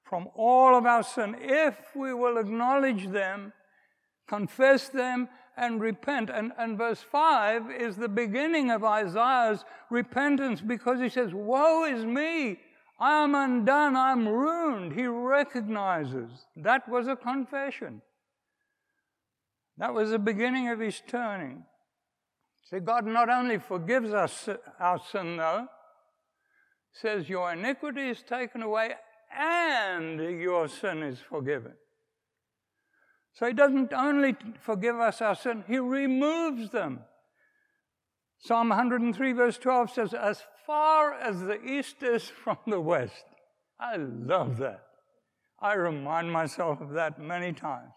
from 0.02 0.28
all 0.34 0.76
of 0.76 0.84
our 0.84 1.04
sin 1.04 1.36
if 1.38 1.76
we 1.94 2.12
will 2.12 2.38
acknowledge 2.38 3.06
them, 3.08 3.52
confess 4.26 4.88
them, 4.88 5.28
and 5.56 5.80
repent. 5.80 6.28
And, 6.28 6.50
and 6.58 6.76
verse 6.76 7.00
5 7.00 7.70
is 7.70 7.94
the 7.94 8.08
beginning 8.08 8.72
of 8.72 8.82
Isaiah's 8.82 9.64
repentance 9.90 10.60
because 10.60 10.98
he 10.98 11.08
says, 11.08 11.32
Woe 11.32 11.84
is 11.84 12.04
me! 12.04 12.58
I 12.98 13.22
am 13.22 13.34
undone, 13.36 13.94
I'm 13.94 14.28
ruined. 14.28 14.92
He 14.92 15.06
recognizes 15.06 16.30
that 16.56 16.88
was 16.88 17.06
a 17.06 17.14
confession. 17.14 18.02
That 19.78 19.94
was 19.94 20.10
the 20.10 20.18
beginning 20.18 20.68
of 20.68 20.80
his 20.80 21.00
turning. 21.06 21.62
See, 22.68 22.80
God 22.80 23.06
not 23.06 23.30
only 23.30 23.58
forgives 23.58 24.12
us 24.12 24.48
our 24.78 25.00
sin, 25.10 25.36
though, 25.36 25.68
says 26.92 27.28
your 27.28 27.52
iniquity 27.52 28.08
is 28.08 28.22
taken 28.22 28.62
away 28.62 28.94
and 29.36 30.20
your 30.40 30.68
sin 30.68 31.02
is 31.02 31.18
forgiven. 31.18 31.72
So 33.32 33.46
he 33.46 33.52
doesn't 33.52 33.92
only 33.92 34.36
forgive 34.60 34.96
us 34.96 35.22
our 35.22 35.34
sin, 35.34 35.64
he 35.66 35.78
removes 35.78 36.70
them. 36.70 37.00
Psalm 38.38 38.70
103, 38.70 39.32
verse 39.32 39.58
12 39.58 39.90
says, 39.90 40.14
As 40.14 40.42
far 40.66 41.14
as 41.14 41.40
the 41.40 41.62
east 41.62 42.02
is 42.02 42.24
from 42.24 42.58
the 42.66 42.80
west. 42.80 43.24
I 43.78 43.96
love 43.96 44.58
that. 44.58 44.82
I 45.60 45.74
remind 45.74 46.32
myself 46.32 46.80
of 46.80 46.90
that 46.90 47.20
many 47.20 47.52
times. 47.52 47.92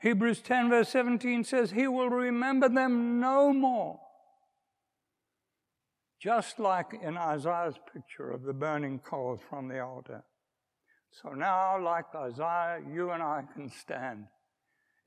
Hebrews 0.00 0.40
10, 0.40 0.70
verse 0.70 0.88
17 0.88 1.44
says, 1.44 1.70
He 1.70 1.86
will 1.86 2.08
remember 2.08 2.68
them 2.68 3.20
no 3.20 3.52
more. 3.52 4.00
Just 6.20 6.58
like 6.58 6.92
in 7.02 7.16
Isaiah's 7.16 7.78
picture 7.92 8.30
of 8.30 8.42
the 8.42 8.52
burning 8.52 8.98
coals 8.98 9.40
from 9.48 9.68
the 9.68 9.80
altar. 9.80 10.22
So 11.22 11.30
now, 11.30 11.82
like 11.82 12.04
Isaiah, 12.14 12.80
you 12.92 13.10
and 13.10 13.22
I 13.22 13.42
can 13.54 13.70
stand 13.70 14.26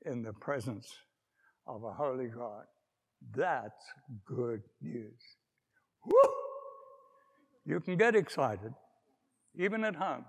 in 0.04 0.22
the 0.22 0.32
presence 0.32 0.86
of 1.66 1.84
a 1.84 1.92
holy 1.92 2.26
God. 2.26 2.64
That's 3.34 3.84
good 4.26 4.62
news. 4.82 5.20
Woo! 6.04 6.32
You 7.64 7.80
can 7.80 7.96
get 7.96 8.14
excited, 8.14 8.74
even 9.58 9.84
at 9.84 9.94
home. 9.94 10.26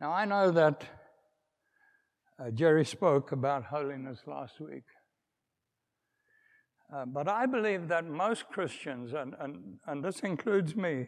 Now, 0.00 0.10
I 0.10 0.24
know 0.24 0.50
that 0.50 0.84
uh, 2.40 2.50
Jerry 2.50 2.84
spoke 2.84 3.30
about 3.30 3.64
holiness 3.64 4.18
last 4.26 4.58
week. 4.58 4.82
Uh, 6.94 7.06
but 7.06 7.26
I 7.26 7.46
believe 7.46 7.88
that 7.88 8.04
most 8.04 8.48
Christians, 8.50 9.14
and, 9.14 9.34
and, 9.40 9.78
and 9.86 10.04
this 10.04 10.20
includes 10.20 10.76
me, 10.76 11.06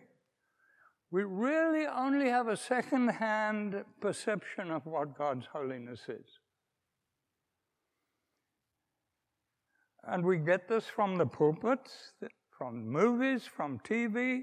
we 1.10 1.24
really 1.24 1.86
only 1.86 2.28
have 2.30 2.48
a 2.48 2.56
second 2.56 3.08
hand 3.08 3.84
perception 4.00 4.70
of 4.70 4.86
what 4.86 5.16
God's 5.16 5.46
holiness 5.52 6.00
is. 6.08 6.26
And 10.06 10.24
we 10.24 10.38
get 10.38 10.68
this 10.68 10.86
from 10.86 11.16
the 11.16 11.26
pulpits, 11.26 12.12
from 12.56 12.88
movies, 12.88 13.44
from 13.44 13.78
TV. 13.80 14.42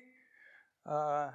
Uh, 0.89 1.29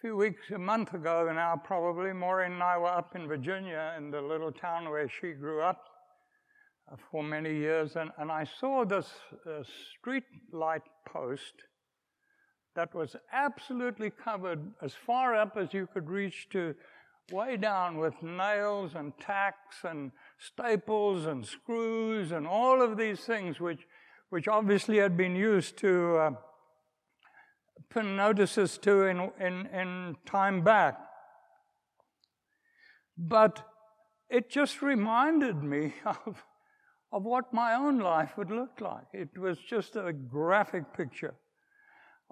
few 0.00 0.16
weeks, 0.16 0.50
a 0.54 0.58
month 0.58 0.94
ago 0.94 1.30
now, 1.30 1.60
probably, 1.62 2.14
Maureen 2.14 2.52
and 2.52 2.62
I 2.62 2.78
were 2.78 2.86
up 2.86 3.14
in 3.14 3.28
Virginia 3.28 3.94
in 3.98 4.10
the 4.10 4.22
little 4.22 4.50
town 4.50 4.88
where 4.88 5.10
she 5.10 5.32
grew 5.32 5.60
up 5.60 5.84
for 7.10 7.22
many 7.22 7.54
years, 7.54 7.96
and, 7.96 8.10
and 8.16 8.32
I 8.32 8.44
saw 8.44 8.86
this 8.86 9.10
uh, 9.46 9.62
street 9.98 10.24
light 10.52 10.84
post 11.06 11.52
that 12.74 12.94
was 12.94 13.14
absolutely 13.30 14.08
covered 14.08 14.60
as 14.80 14.94
far 14.94 15.34
up 15.34 15.58
as 15.58 15.74
you 15.74 15.86
could 15.92 16.08
reach 16.08 16.48
to 16.52 16.74
way 17.30 17.58
down 17.58 17.98
with 17.98 18.14
nails 18.22 18.92
and 18.94 19.12
tacks 19.18 19.84
and 19.84 20.12
staples 20.38 21.26
and 21.26 21.44
screws 21.44 22.32
and 22.32 22.46
all 22.46 22.80
of 22.80 22.96
these 22.96 23.20
things 23.20 23.60
which, 23.60 23.86
which 24.30 24.48
obviously 24.48 24.96
had 24.96 25.16
been 25.16 25.36
used 25.36 25.76
to 25.76 26.16
uh, 26.16 26.30
notices 28.16 28.78
to 28.78 29.02
in, 29.02 29.30
in, 29.40 29.66
in 29.66 30.16
time 30.26 30.62
back. 30.62 30.98
But 33.16 33.66
it 34.28 34.50
just 34.50 34.82
reminded 34.82 35.62
me 35.62 35.94
of 36.04 36.42
of 37.12 37.24
what 37.24 37.52
my 37.52 37.74
own 37.74 37.98
life 37.98 38.36
would 38.36 38.50
look 38.50 38.80
like. 38.80 39.06
It 39.12 39.36
was 39.36 39.58
just 39.58 39.96
a 39.96 40.12
graphic 40.12 40.92
picture 40.96 41.34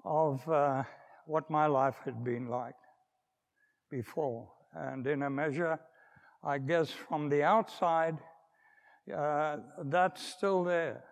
of 0.05 0.47
uh, 0.47 0.83
what 1.25 1.49
my 1.49 1.65
life 1.65 1.95
had 2.05 2.23
been 2.23 2.47
like 2.47 2.75
before. 3.91 4.49
And 4.73 5.05
in 5.05 5.23
a 5.23 5.29
measure, 5.29 5.79
I 6.43 6.59
guess 6.59 6.91
from 6.91 7.29
the 7.29 7.43
outside, 7.43 8.17
uh, 9.15 9.57
that's 9.85 10.23
still 10.23 10.63
there. 10.63 11.03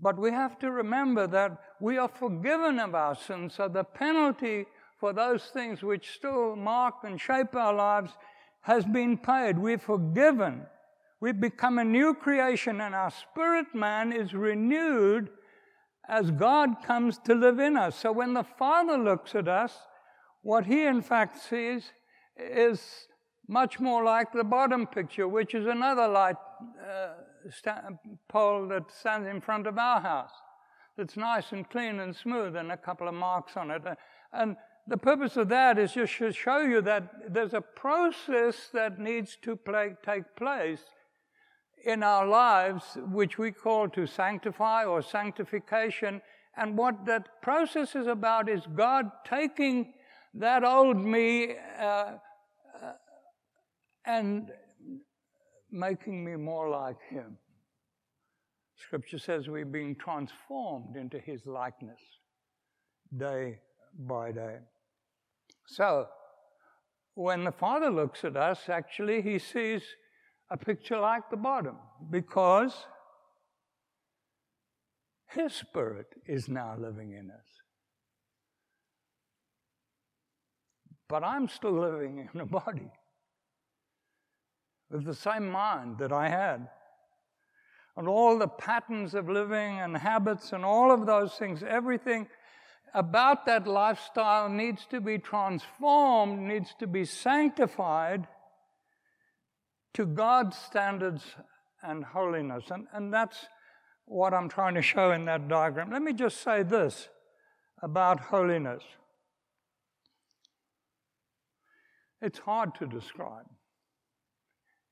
But 0.00 0.18
we 0.18 0.30
have 0.30 0.58
to 0.58 0.70
remember 0.70 1.26
that 1.28 1.58
we 1.80 1.98
are 1.98 2.08
forgiven 2.08 2.78
of 2.78 2.94
our 2.94 3.14
sins, 3.14 3.54
so 3.54 3.68
the 3.68 3.84
penalty 3.84 4.66
for 4.98 5.12
those 5.12 5.44
things 5.44 5.82
which 5.82 6.12
still 6.12 6.56
mark 6.56 6.94
and 7.04 7.20
shape 7.20 7.54
our 7.54 7.74
lives 7.74 8.12
has 8.62 8.84
been 8.84 9.16
paid. 9.18 9.58
We're 9.58 9.78
forgiven 9.78 10.66
we 11.24 11.32
become 11.32 11.78
a 11.78 11.84
new 11.84 12.12
creation, 12.12 12.82
and 12.82 12.94
our 12.94 13.10
spirit 13.10 13.74
man 13.74 14.12
is 14.12 14.34
renewed 14.34 15.30
as 16.06 16.30
God 16.30 16.82
comes 16.84 17.16
to 17.24 17.34
live 17.34 17.58
in 17.58 17.78
us. 17.78 17.96
So 17.96 18.12
when 18.12 18.34
the 18.34 18.42
Father 18.42 18.98
looks 18.98 19.34
at 19.34 19.48
us, 19.48 19.72
what 20.42 20.66
he 20.66 20.84
in 20.84 21.00
fact 21.00 21.40
sees 21.40 21.92
is 22.36 23.08
much 23.48 23.80
more 23.80 24.04
like 24.04 24.34
the 24.34 24.44
bottom 24.44 24.86
picture, 24.86 25.26
which 25.26 25.54
is 25.54 25.66
another 25.66 26.06
light 26.06 26.36
uh, 26.86 27.14
pole 28.28 28.68
that 28.68 28.90
stands 28.90 29.28
in 29.28 29.40
front 29.40 29.66
of 29.66 29.78
our 29.78 30.00
house. 30.00 30.32
That's 30.96 31.16
nice 31.16 31.52
and 31.52 31.68
clean 31.68 32.00
and 32.00 32.14
smooth, 32.14 32.56
and 32.56 32.70
a 32.70 32.76
couple 32.76 33.08
of 33.08 33.14
marks 33.14 33.56
on 33.56 33.70
it. 33.70 33.82
And 34.32 34.56
the 34.86 34.96
purpose 34.96 35.36
of 35.36 35.48
that 35.48 35.78
is 35.78 35.92
just 35.92 36.18
to 36.18 36.32
show 36.32 36.58
you 36.58 36.82
that 36.82 37.32
there's 37.32 37.54
a 37.54 37.60
process 37.60 38.68
that 38.72 38.98
needs 38.98 39.36
to 39.42 39.56
play, 39.56 39.96
take 40.04 40.36
place 40.36 40.82
in 41.84 42.02
our 42.02 42.26
lives, 42.26 42.96
which 43.10 43.38
we 43.38 43.50
call 43.50 43.88
to 43.90 44.06
sanctify 44.06 44.84
or 44.84 45.02
sanctification. 45.02 46.20
And 46.56 46.76
what 46.76 47.06
that 47.06 47.42
process 47.42 47.94
is 47.94 48.06
about 48.06 48.48
is 48.48 48.62
God 48.74 49.10
taking 49.26 49.94
that 50.34 50.64
old 50.64 50.96
me 50.96 51.56
uh, 51.78 51.84
uh, 51.84 52.92
and 54.04 54.50
making 55.74 56.24
me 56.24 56.36
more 56.36 56.68
like 56.68 56.96
Him. 57.10 57.36
Scripture 58.76 59.18
says 59.18 59.48
we're 59.48 59.64
being 59.64 59.96
transformed 59.96 60.96
into 60.96 61.18
His 61.18 61.44
likeness 61.46 62.00
day 63.16 63.58
by 63.98 64.32
day. 64.32 64.58
So, 65.66 66.06
when 67.14 67.44
the 67.44 67.52
Father 67.52 67.90
looks 67.90 68.24
at 68.24 68.36
us, 68.36 68.68
actually, 68.68 69.20
He 69.20 69.38
sees 69.38 69.82
a 70.50 70.56
picture 70.56 70.98
like 70.98 71.28
the 71.30 71.36
bottom 71.36 71.76
because 72.10 72.74
His 75.28 75.52
Spirit 75.52 76.06
is 76.26 76.48
now 76.48 76.76
living 76.78 77.12
in 77.12 77.30
us. 77.30 77.46
But 81.08 81.24
I'm 81.24 81.48
still 81.48 81.78
living 81.78 82.28
in 82.32 82.40
a 82.40 82.46
body 82.46 82.90
with 84.94 85.04
the 85.04 85.14
same 85.14 85.50
mind 85.50 85.98
that 85.98 86.12
I 86.12 86.28
had. 86.28 86.68
And 87.96 88.06
all 88.06 88.38
the 88.38 88.46
patterns 88.46 89.14
of 89.14 89.28
living 89.28 89.80
and 89.80 89.96
habits 89.96 90.52
and 90.52 90.64
all 90.64 90.92
of 90.92 91.04
those 91.04 91.34
things, 91.34 91.64
everything 91.64 92.28
about 92.94 93.44
that 93.46 93.66
lifestyle 93.66 94.48
needs 94.48 94.86
to 94.86 95.00
be 95.00 95.18
transformed, 95.18 96.38
needs 96.40 96.74
to 96.78 96.86
be 96.86 97.04
sanctified 97.04 98.28
to 99.94 100.06
God's 100.06 100.56
standards 100.56 101.24
and 101.82 102.04
holiness. 102.04 102.64
And, 102.70 102.86
and 102.92 103.12
that's 103.12 103.46
what 104.06 104.32
I'm 104.32 104.48
trying 104.48 104.74
to 104.74 104.82
show 104.82 105.10
in 105.10 105.24
that 105.24 105.48
diagram. 105.48 105.90
Let 105.90 106.02
me 106.02 106.12
just 106.12 106.40
say 106.40 106.62
this 106.62 107.08
about 107.82 108.20
holiness 108.20 108.82
it's 112.22 112.38
hard 112.38 112.74
to 112.76 112.86
describe. 112.86 113.44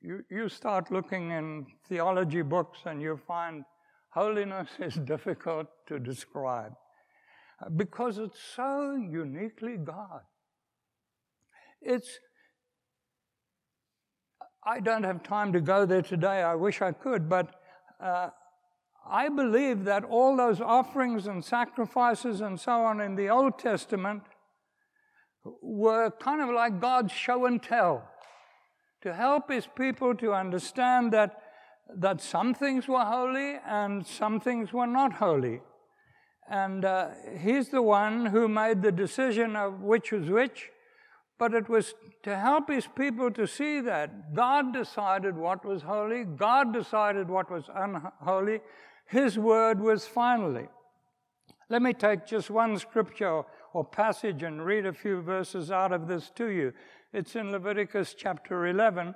You, 0.05 0.25
you 0.31 0.49
start 0.49 0.91
looking 0.91 1.31
in 1.31 1.67
theology 1.89 2.43
books 2.43 2.81
and 2.87 3.01
you 3.01 3.21
find 3.25 3.65
holiness 4.11 4.69
is 4.81 4.95
difficult 5.05 5.69
to 5.87 6.01
describe 6.01 6.73
because 7.77 8.19
it's 8.19 8.41
so 8.57 8.97
uniquely 8.97 9.77
God. 9.77 10.23
It's 11.81 12.19
I 14.65 14.81
don't 14.81 15.05
have 15.05 15.23
time 15.23 15.53
to 15.53 15.61
go 15.61 15.87
there 15.87 16.03
today. 16.03 16.43
I 16.43 16.55
wish 16.55 16.83
I 16.83 16.93
could, 16.93 17.29
but 17.29 17.55
uh, 18.01 18.31
I 19.09 19.29
believe 19.29 19.85
that 19.85 20.05
all 20.05 20.37
those 20.37 20.61
offerings 20.61 21.27
and 21.27 21.45
sacrifices 21.45 22.41
and 22.41 22.59
so 22.59 22.85
on 22.85 23.01
in 23.01 23.17
the 23.17 23.29
Old 23.29 23.59
Testament 23.59 24.23
were 25.61 26.11
kind 26.11 26.41
of 26.41 26.51
like 26.51 26.81
God's 26.81 27.13
show 27.13 27.47
and 27.47 27.61
tell 27.61 28.09
to 29.03 29.15
help 29.15 29.51
his 29.51 29.67
people 29.67 30.15
to 30.17 30.33
understand 30.33 31.13
that, 31.13 31.43
that 31.95 32.21
some 32.21 32.55
things 32.55 32.89
were 32.89 33.05
holy 33.05 33.57
and 33.67 34.07
some 34.07 34.41
things 34.41 34.73
were 34.73 34.87
not 34.87 35.15
holy. 35.15 35.61
And 36.49 36.85
uh, 36.85 37.11
he's 37.39 37.69
the 37.69 37.83
one 37.83 38.27
who 38.27 38.49
made 38.49 38.83
the 38.83 38.93
decision 38.93 39.57
of 39.57 39.81
which 39.81 40.13
was 40.13 40.29
which 40.29 40.71
but 41.43 41.55
it 41.55 41.69
was 41.69 41.95
to 42.23 42.39
help 42.39 42.71
his 42.71 42.87
people 42.87 43.29
to 43.29 43.49
see 43.49 43.81
that 43.81 44.33
God 44.33 44.73
decided 44.73 45.37
what 45.37 45.65
was 45.65 45.83
holy, 45.83 46.23
God 46.23 46.73
decided 46.73 47.29
what 47.29 47.51
was 47.51 47.65
unholy. 47.75 48.61
His 49.07 49.37
word 49.37 49.81
was 49.81 50.07
finally. 50.07 50.69
Let 51.69 51.83
me 51.83 51.95
take 51.95 52.27
just 52.27 52.49
one 52.49 52.79
scripture 52.79 53.43
or 53.73 53.85
passage 53.85 54.45
and 54.45 54.65
read 54.65 54.87
a 54.87 54.93
few 54.93 55.21
verses 55.21 55.73
out 55.73 55.91
of 55.91 56.07
this 56.07 56.31
to 56.37 56.47
you. 56.47 56.75
It's 57.15 57.37
in 57.37 57.53
Leviticus 57.53 58.15
chapter 58.17 58.69
11, 58.69 59.15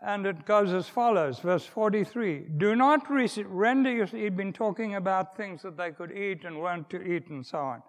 and 0.00 0.24
it 0.24 0.46
goes 0.46 0.72
as 0.72 0.88
follows 0.88 1.40
verse 1.40 1.66
43 1.66 2.46
Do 2.56 2.74
not 2.74 3.02
render 3.10 3.92
your, 3.92 4.06
he'd 4.06 4.34
been 4.34 4.54
talking 4.54 4.94
about 4.94 5.36
things 5.36 5.60
that 5.60 5.76
they 5.76 5.90
could 5.90 6.10
eat 6.10 6.46
and 6.46 6.58
weren't 6.58 6.88
to 6.88 7.02
eat 7.02 7.28
and 7.28 7.44
so 7.44 7.58
on. 7.58 7.82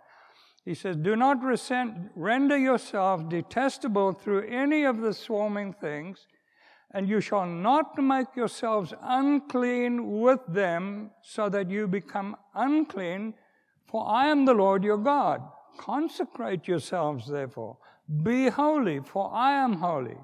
He 0.66 0.74
says, 0.74 0.98
Do 0.98 1.16
not 1.16 1.42
resent, 1.42 2.12
render 2.16 2.58
yourself 2.58 3.30
detestable 3.30 4.12
through 4.12 4.46
any 4.50 4.84
of 4.84 5.00
the 5.00 5.14
swarming 5.14 5.72
things, 5.72 6.28
and 6.92 7.08
you 7.08 7.22
shall 7.22 7.46
not 7.46 7.98
make 7.98 8.36
yourselves 8.36 8.94
unclean 9.02 10.20
with 10.20 10.42
them, 10.50 11.12
so 11.22 11.48
that 11.48 11.70
you 11.70 11.88
become 11.88 12.36
unclean, 12.56 13.36
for 13.88 14.06
I 14.06 14.28
am 14.28 14.44
the 14.44 14.54
Lord 14.54 14.84
your 14.84 14.98
God. 14.98 15.42
Consecrate 15.78 16.68
yourselves, 16.68 17.26
therefore. 17.26 17.78
Be 18.24 18.50
holy, 18.50 19.00
for 19.00 19.32
I 19.34 19.52
am 19.64 19.74
holy. 19.74 20.18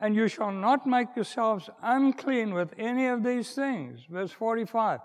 And 0.00 0.14
you 0.14 0.28
shall 0.28 0.52
not 0.52 0.86
make 0.86 1.16
yourselves 1.16 1.70
unclean 1.82 2.54
with 2.54 2.72
any 2.78 3.06
of 3.06 3.22
these 3.24 3.52
things. 3.52 4.00
Verse 4.08 4.30
45. 4.32 5.00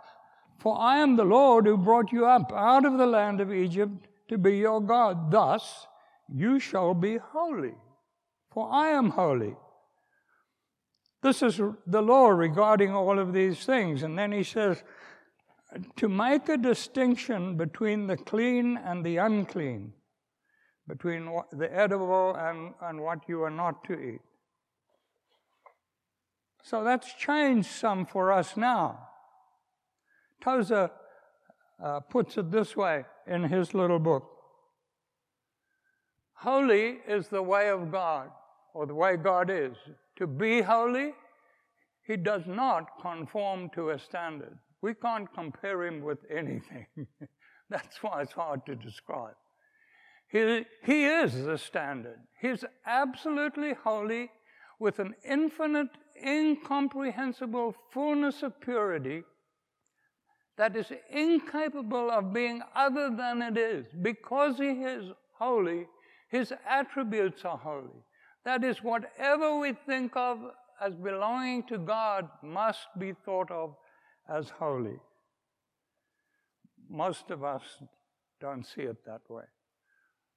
For 0.60 0.78
I 0.80 0.98
am 0.98 1.16
the 1.16 1.24
Lord 1.24 1.66
who 1.66 1.78
brought 1.78 2.12
you 2.12 2.26
up 2.26 2.52
out 2.52 2.86
of 2.86 2.98
the 2.98 3.08
land 3.08 3.40
of 3.40 3.54
Egypt 3.54 4.08
to 4.28 4.38
be 4.38 4.58
your 4.58 4.82
God. 4.82 5.32
Thus 5.32 5.88
you 6.28 6.60
shall 6.60 6.94
be 6.94 7.18
holy, 7.18 7.76
for 8.52 8.70
I 8.72 8.90
am 8.90 9.12
holy. 9.12 9.56
This 11.22 11.42
is 11.42 11.60
the 11.88 12.02
law 12.02 12.28
regarding 12.28 12.94
all 12.94 13.20
of 13.20 13.34
these 13.34 13.66
things. 13.66 14.04
And 14.04 14.18
then 14.18 14.32
he 14.32 14.44
says, 14.44 14.84
to 15.98 16.10
make 16.10 16.50
a 16.50 16.58
distinction 16.58 17.56
between 17.58 18.08
the 18.08 18.18
clean 18.18 18.78
and 18.78 19.06
the 19.06 19.18
unclean, 19.18 19.94
between 20.90 21.32
the 21.54 21.74
edible 21.74 22.36
and, 22.36 22.74
and 22.82 23.00
what 23.00 23.20
you 23.28 23.44
are 23.44 23.52
not 23.52 23.84
to 23.86 23.94
eat. 23.94 24.22
So 26.64 26.84
that's 26.84 27.14
changed 27.14 27.70
some 27.70 28.06
for 28.06 28.34
us 28.34 28.58
now. 28.58 29.08
Tozer 30.42 30.92
uh, 31.82 32.00
puts 32.02 32.38
it 32.38 32.52
this 32.52 32.76
way 32.76 33.06
in 33.28 33.44
his 33.44 33.74
little 33.74 34.00
book 34.00 34.28
Holy 36.34 37.00
is 37.06 37.28
the 37.28 37.44
way 37.44 37.70
of 37.70 37.92
God, 37.92 38.30
or 38.74 38.86
the 38.86 38.96
way 38.96 39.18
God 39.18 39.50
is. 39.50 39.76
To 40.16 40.26
be 40.26 40.62
holy, 40.62 41.12
he 42.08 42.16
does 42.16 42.44
not 42.48 43.02
conform 43.02 43.70
to 43.76 43.90
a 43.90 44.00
standard. 44.00 44.58
We 44.82 44.94
can't 44.94 45.28
compare 45.34 45.84
him 45.84 46.02
with 46.02 46.20
anything. 46.30 46.88
That's 47.70 48.02
why 48.02 48.22
it's 48.22 48.32
hard 48.32 48.66
to 48.68 48.76
describe. 48.76 49.36
He, 50.30 50.66
he 50.84 51.06
is 51.06 51.44
the 51.44 51.58
standard. 51.58 52.20
He's 52.40 52.64
absolutely 52.86 53.74
holy 53.74 54.30
with 54.80 55.00
an 55.00 55.16
infinite, 55.26 55.90
incomprehensible 56.24 57.76
fullness 57.92 58.44
of 58.44 58.60
purity 58.62 59.24
that 60.58 60.76
is 60.76 60.92
incapable 61.10 62.12
of 62.12 62.34
being 62.34 62.62
other 62.76 63.10
than 63.16 63.42
it 63.42 63.58
is. 63.58 63.86
Because 64.02 64.58
he 64.58 64.72
is 64.72 65.12
holy, 65.38 65.88
his 66.30 66.54
attributes 66.68 67.44
are 67.46 67.58
holy. 67.58 68.04
That 68.46 68.64
is, 68.64 68.84
whatever 68.84 69.58
we 69.58 69.74
think 69.74 70.16
of 70.16 70.40
as 70.82 70.96
belonging 70.96 71.64
to 71.64 71.78
God 71.78 72.30
must 72.44 72.88
be 72.98 73.14
thought 73.26 73.50
of 73.52 73.76
as 74.30 74.50
holy. 74.50 74.98
Most 76.90 77.32
of 77.32 77.44
us 77.44 77.64
don't 78.40 78.66
see 78.66 78.82
it 78.82 79.06
that 79.06 79.22
way. 79.30 79.44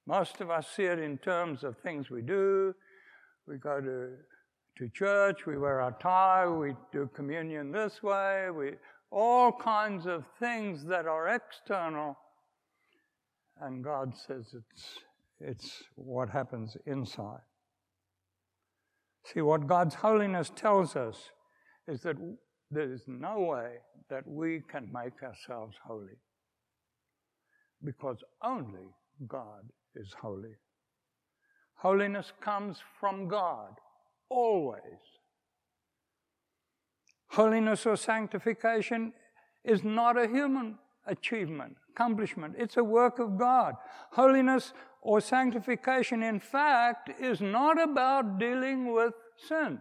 Most 0.05 0.41
of 0.41 0.49
us 0.49 0.67
see 0.75 0.83
it 0.83 0.99
in 0.99 1.17
terms 1.17 1.63
of 1.63 1.77
things 1.77 2.09
we 2.09 2.21
do. 2.21 2.73
We 3.47 3.57
go 3.57 3.79
to, 3.79 4.09
to 4.77 4.89
church, 4.89 5.45
we 5.45 5.57
wear 5.57 5.81
our 5.81 5.95
tie, 5.99 6.47
we 6.47 6.73
do 6.91 7.09
communion 7.13 7.71
this 7.71 8.01
way, 8.03 8.47
we, 8.55 8.71
all 9.11 9.51
kinds 9.51 10.05
of 10.05 10.23
things 10.39 10.85
that 10.85 11.05
are 11.05 11.27
external. 11.27 12.17
And 13.61 13.83
God 13.83 14.13
says 14.15 14.53
it's, 14.53 14.99
it's 15.39 15.83
what 15.95 16.29
happens 16.29 16.75
inside. 16.85 17.41
See, 19.25 19.41
what 19.41 19.67
God's 19.67 19.95
holiness 19.95 20.51
tells 20.53 20.95
us 20.95 21.29
is 21.87 22.01
that 22.01 22.17
there 22.71 22.91
is 22.91 23.03
no 23.07 23.39
way 23.39 23.75
that 24.09 24.27
we 24.27 24.61
can 24.69 24.89
make 24.91 25.21
ourselves 25.23 25.77
holy 25.85 26.17
because 27.83 28.17
only 28.43 28.87
God 29.27 29.63
is 29.95 30.13
holy. 30.21 30.55
Holiness 31.75 32.31
comes 32.41 32.77
from 32.99 33.27
God, 33.27 33.71
always. 34.29 34.81
Holiness 37.29 37.85
or 37.85 37.97
sanctification 37.97 39.13
is 39.63 39.83
not 39.83 40.17
a 40.17 40.27
human 40.27 40.77
achievement, 41.07 41.75
accomplishment. 41.89 42.55
It's 42.57 42.77
a 42.77 42.83
work 42.83 43.19
of 43.19 43.37
God. 43.37 43.75
Holiness 44.11 44.73
or 45.01 45.19
sanctification, 45.19 46.23
in 46.23 46.39
fact, 46.39 47.09
is 47.19 47.41
not 47.41 47.81
about 47.81 48.39
dealing 48.39 48.93
with 48.93 49.13
sin. 49.47 49.79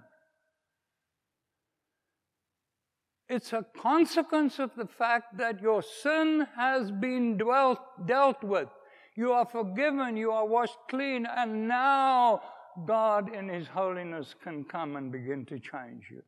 It's 3.29 3.53
a 3.53 3.65
consequence 3.81 4.59
of 4.59 4.73
the 4.77 4.87
fact 4.87 5.39
that 5.39 5.63
your 5.63 5.83
sin 5.83 6.47
has 6.57 6.91
been 6.91 7.39
dwelt, 7.39 7.79
dealt 8.07 8.43
with. 8.43 8.69
You 9.15 9.33
are 9.33 9.45
forgiven, 9.45 10.17
you 10.17 10.31
are 10.31 10.47
washed 10.47 10.79
clean, 10.89 11.27
and 11.27 11.69
now 11.69 12.41
God 12.87 13.35
in 13.35 13.49
His 13.49 13.69
holiness 13.69 14.35
can 14.43 14.65
come 14.65 14.97
and 14.97 15.13
begin 15.13 15.45
to 15.47 15.59
change 15.59 16.05
you. 16.11 16.23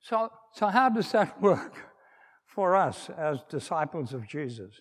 So, 0.00 0.30
so 0.52 0.68
how 0.68 0.88
does 0.88 1.12
that 1.12 1.40
work 1.42 1.74
for 2.46 2.76
us 2.76 3.10
as 3.10 3.42
disciples 3.50 4.14
of 4.14 4.26
Jesus? 4.26 4.72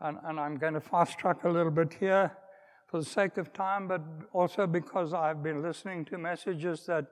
And, 0.00 0.16
and 0.24 0.40
I'm 0.40 0.56
going 0.56 0.74
to 0.74 0.80
fast 0.80 1.18
track 1.18 1.44
a 1.44 1.48
little 1.50 1.72
bit 1.72 1.94
here 2.00 2.32
for 2.86 3.00
the 3.00 3.04
sake 3.04 3.36
of 3.36 3.52
time, 3.52 3.86
but 3.86 4.02
also 4.32 4.66
because 4.66 5.12
I've 5.12 5.42
been 5.42 5.62
listening 5.62 6.06
to 6.06 6.18
messages 6.18 6.86
that 6.86 7.06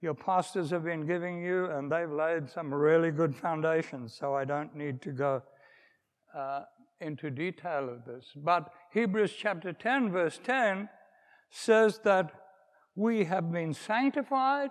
your 0.00 0.14
pastors 0.14 0.70
have 0.70 0.84
been 0.84 1.06
giving 1.06 1.42
you, 1.42 1.66
and 1.66 1.90
they've 1.90 2.10
laid 2.10 2.48
some 2.48 2.72
really 2.72 3.10
good 3.10 3.36
foundations, 3.36 4.14
so 4.14 4.34
I 4.34 4.44
don't 4.44 4.74
need 4.74 5.02
to 5.02 5.10
go 5.10 5.42
uh, 6.34 6.62
into 7.00 7.30
detail 7.30 7.88
of 7.88 8.04
this. 8.04 8.26
But 8.36 8.70
Hebrews 8.92 9.32
chapter 9.36 9.72
10, 9.72 10.10
verse 10.10 10.38
10 10.44 10.88
says 11.50 12.00
that 12.04 12.30
we 12.94 13.24
have 13.24 13.50
been 13.50 13.74
sanctified 13.74 14.70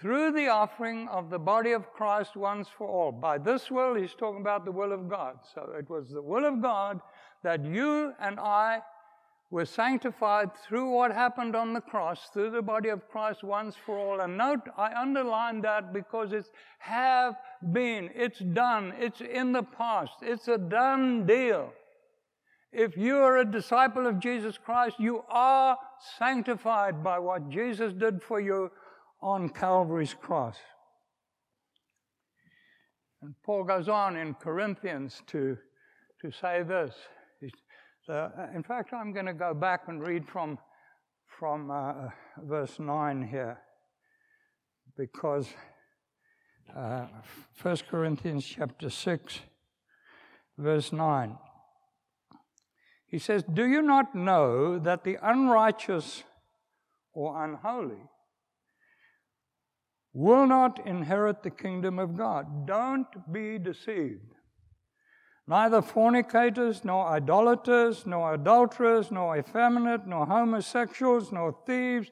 through 0.00 0.32
the 0.32 0.48
offering 0.48 1.08
of 1.08 1.28
the 1.28 1.38
body 1.38 1.72
of 1.72 1.92
Christ 1.92 2.36
once 2.36 2.68
for 2.68 2.86
all. 2.86 3.12
By 3.12 3.38
this 3.38 3.70
will, 3.70 3.94
he's 3.94 4.14
talking 4.14 4.40
about 4.40 4.64
the 4.64 4.72
will 4.72 4.92
of 4.92 5.08
God. 5.08 5.38
So 5.54 5.72
it 5.76 5.90
was 5.90 6.08
the 6.08 6.22
will 6.22 6.44
of 6.44 6.62
God 6.62 7.00
that 7.42 7.64
you 7.64 8.12
and 8.20 8.38
I 8.38 8.80
were 9.50 9.64
sanctified 9.64 10.50
through 10.56 10.90
what 10.90 11.12
happened 11.12 11.56
on 11.56 11.72
the 11.72 11.80
cross, 11.80 12.28
through 12.32 12.50
the 12.50 12.60
body 12.62 12.90
of 12.90 13.08
Christ 13.08 13.42
once 13.42 13.74
for 13.86 13.96
all. 13.96 14.20
And 14.20 14.36
note, 14.36 14.60
I 14.76 14.92
underline 14.94 15.62
that 15.62 15.92
because 15.92 16.32
it's 16.32 16.50
have 16.80 17.36
been, 17.72 18.10
it's 18.14 18.40
done, 18.40 18.92
it's 18.98 19.22
in 19.22 19.52
the 19.52 19.62
past, 19.62 20.12
it's 20.22 20.48
a 20.48 20.58
done 20.58 21.26
deal. 21.26 21.72
If 22.72 22.98
you 22.98 23.16
are 23.16 23.38
a 23.38 23.50
disciple 23.50 24.06
of 24.06 24.20
Jesus 24.20 24.58
Christ, 24.58 24.96
you 25.00 25.24
are 25.30 25.78
sanctified 26.18 27.02
by 27.02 27.18
what 27.18 27.48
Jesus 27.48 27.94
did 27.94 28.22
for 28.22 28.40
you 28.40 28.70
on 29.22 29.48
Calvary's 29.48 30.12
cross. 30.12 30.56
And 33.22 33.34
Paul 33.44 33.64
goes 33.64 33.88
on 33.88 34.16
in 34.16 34.34
Corinthians 34.34 35.22
to, 35.28 35.56
to 36.20 36.30
say 36.30 36.62
this. 36.62 36.94
So, 38.08 38.14
uh, 38.14 38.46
in 38.56 38.62
fact, 38.62 38.94
I'm 38.94 39.12
going 39.12 39.26
to 39.26 39.34
go 39.34 39.52
back 39.52 39.82
and 39.86 40.00
read 40.00 40.26
from, 40.26 40.56
from 41.38 41.70
uh, 41.70 42.08
verse 42.42 42.78
9 42.78 43.28
here, 43.30 43.58
because 44.96 45.46
uh, 46.74 47.04
1 47.60 47.76
Corinthians 47.90 48.46
chapter 48.46 48.88
6, 48.88 49.40
verse 50.56 50.90
9. 50.90 51.36
He 53.08 53.18
says, 53.18 53.42
Do 53.42 53.66
you 53.66 53.82
not 53.82 54.14
know 54.14 54.78
that 54.78 55.04
the 55.04 55.18
unrighteous 55.22 56.22
or 57.12 57.44
unholy 57.44 58.04
will 60.14 60.46
not 60.46 60.86
inherit 60.86 61.42
the 61.42 61.50
kingdom 61.50 61.98
of 61.98 62.16
God? 62.16 62.66
Don't 62.66 63.30
be 63.30 63.58
deceived. 63.58 64.32
Neither 65.48 65.80
fornicators, 65.80 66.84
nor 66.84 67.06
idolaters, 67.08 68.04
nor 68.04 68.34
adulterers, 68.34 69.10
nor 69.10 69.38
effeminate, 69.38 70.06
nor 70.06 70.26
homosexuals, 70.26 71.32
nor 71.32 71.56
thieves, 71.64 72.10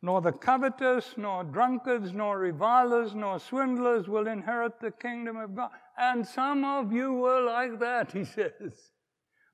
nor 0.00 0.22
the 0.22 0.32
covetous, 0.32 1.12
nor 1.18 1.44
drunkards, 1.44 2.14
nor 2.14 2.38
revilers, 2.38 3.14
nor 3.14 3.38
swindlers 3.38 4.08
will 4.08 4.26
inherit 4.26 4.80
the 4.80 4.90
kingdom 4.90 5.36
of 5.36 5.54
God. 5.54 5.68
And 5.98 6.26
some 6.26 6.64
of 6.64 6.90
you 6.90 7.12
were 7.12 7.42
like 7.42 7.78
that, 7.80 8.12
he 8.12 8.24
says. 8.24 8.92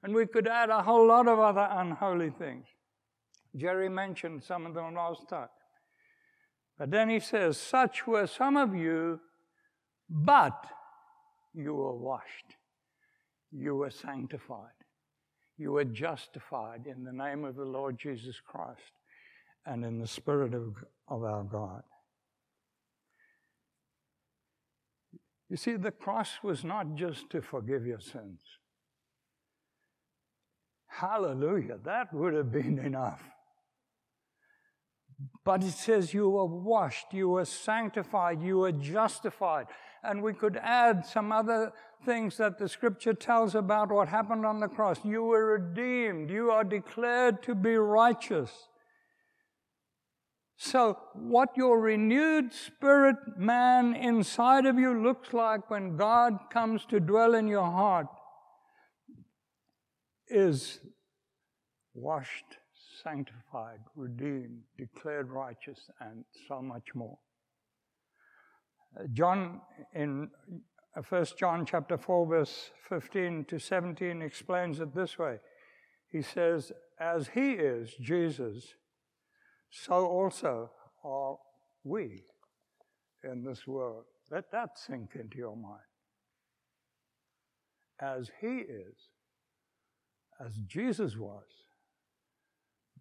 And 0.04 0.14
we 0.14 0.26
could 0.26 0.46
add 0.46 0.70
a 0.70 0.82
whole 0.82 1.08
lot 1.08 1.26
of 1.26 1.40
other 1.40 1.66
unholy 1.68 2.30
things. 2.30 2.66
Jerry 3.56 3.88
mentioned 3.88 4.44
some 4.44 4.64
of 4.64 4.74
them 4.74 4.94
last 4.94 5.28
time. 5.28 5.48
But 6.78 6.92
then 6.92 7.08
he 7.08 7.18
says, 7.18 7.56
Such 7.56 8.06
were 8.06 8.28
some 8.28 8.56
of 8.56 8.76
you, 8.76 9.18
but 10.08 10.66
you 11.52 11.74
were 11.74 11.96
washed 11.96 12.56
you 13.56 13.76
were 13.76 13.90
sanctified. 13.90 14.70
You 15.56 15.72
were 15.72 15.84
justified 15.84 16.86
in 16.86 17.04
the 17.04 17.12
name 17.12 17.44
of 17.44 17.54
the 17.54 17.64
Lord 17.64 17.98
Jesus 17.98 18.40
Christ 18.44 18.92
and 19.64 19.84
in 19.84 19.98
the 19.98 20.06
Spirit 20.06 20.52
of, 20.54 20.74
of 21.08 21.22
our 21.22 21.44
God. 21.44 21.82
You 25.48 25.56
see, 25.56 25.76
the 25.76 25.92
cross 25.92 26.38
was 26.42 26.64
not 26.64 26.96
just 26.96 27.30
to 27.30 27.40
forgive 27.40 27.86
your 27.86 28.00
sins. 28.00 28.40
Hallelujah, 30.88 31.78
that 31.84 32.12
would 32.12 32.34
have 32.34 32.50
been 32.50 32.78
enough. 32.78 33.22
But 35.44 35.62
it 35.62 35.72
says 35.72 36.14
you 36.14 36.28
were 36.28 36.44
washed, 36.44 37.12
you 37.12 37.28
were 37.28 37.44
sanctified, 37.44 38.42
you 38.42 38.58
were 38.58 38.72
justified. 38.72 39.66
And 40.04 40.22
we 40.22 40.34
could 40.34 40.56
add 40.56 41.06
some 41.06 41.32
other 41.32 41.72
things 42.04 42.36
that 42.36 42.58
the 42.58 42.68
scripture 42.68 43.14
tells 43.14 43.54
about 43.54 43.90
what 43.90 44.08
happened 44.08 44.44
on 44.44 44.60
the 44.60 44.68
cross. 44.68 44.98
You 45.04 45.24
were 45.24 45.58
redeemed, 45.58 46.30
you 46.30 46.50
are 46.50 46.64
declared 46.64 47.42
to 47.44 47.54
be 47.54 47.76
righteous. 47.76 48.50
So, 50.56 50.98
what 51.14 51.56
your 51.56 51.80
renewed 51.80 52.52
spirit 52.52 53.16
man 53.36 53.94
inside 53.96 54.66
of 54.66 54.78
you 54.78 55.02
looks 55.02 55.32
like 55.32 55.68
when 55.68 55.96
God 55.96 56.38
comes 56.52 56.84
to 56.86 57.00
dwell 57.00 57.34
in 57.34 57.48
your 57.48 57.64
heart 57.64 58.06
is 60.28 60.80
washed, 61.92 62.58
sanctified, 63.02 63.80
redeemed, 63.96 64.62
declared 64.78 65.30
righteous, 65.30 65.90
and 66.00 66.24
so 66.48 66.62
much 66.62 66.94
more. 66.94 67.18
John 69.12 69.60
in 69.94 70.30
1 71.08 71.22
uh, 71.22 71.24
John 71.36 71.66
chapter 71.66 71.98
4 71.98 72.26
verse 72.26 72.70
15 72.88 73.46
to 73.46 73.58
17 73.58 74.22
explains 74.22 74.80
it 74.80 74.94
this 74.94 75.18
way. 75.18 75.38
He 76.08 76.22
says, 76.22 76.70
as 77.00 77.28
he 77.34 77.52
is, 77.52 77.94
Jesus, 78.00 78.74
so 79.70 80.06
also 80.06 80.70
are 81.04 81.36
we 81.82 82.22
in 83.24 83.42
this 83.44 83.66
world. 83.66 84.04
Let 84.30 84.52
that 84.52 84.78
sink 84.78 85.16
into 85.16 85.38
your 85.38 85.56
mind. 85.56 85.80
As 88.00 88.30
he 88.40 88.58
is, 88.58 88.94
as 90.44 90.54
Jesus 90.66 91.16
was, 91.16 91.42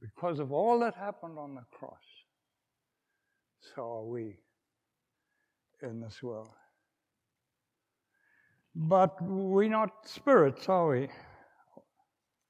because 0.02 0.40
of 0.40 0.52
all 0.52 0.80
that 0.80 0.96
happened 0.96 1.38
on 1.38 1.56
the 1.56 1.66
cross, 1.72 1.98
so 3.76 3.82
are 3.84 4.06
we 4.06 4.38
in 5.84 6.00
this 6.00 6.24
world. 6.24 6.50
But 8.76 9.22
we're 9.22 9.70
not 9.70 10.08
spirits, 10.08 10.68
are 10.68 10.90
we? 10.90 11.10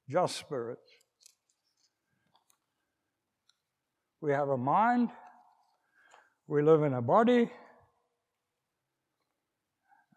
Just 0.10 0.38
spirits. 0.38 0.90
We 4.22 4.32
have 4.32 4.48
a 4.48 4.58
mind, 4.58 5.10
we 6.48 6.62
live 6.62 6.84
in 6.84 6.94
a 6.94 7.02
body, 7.02 7.52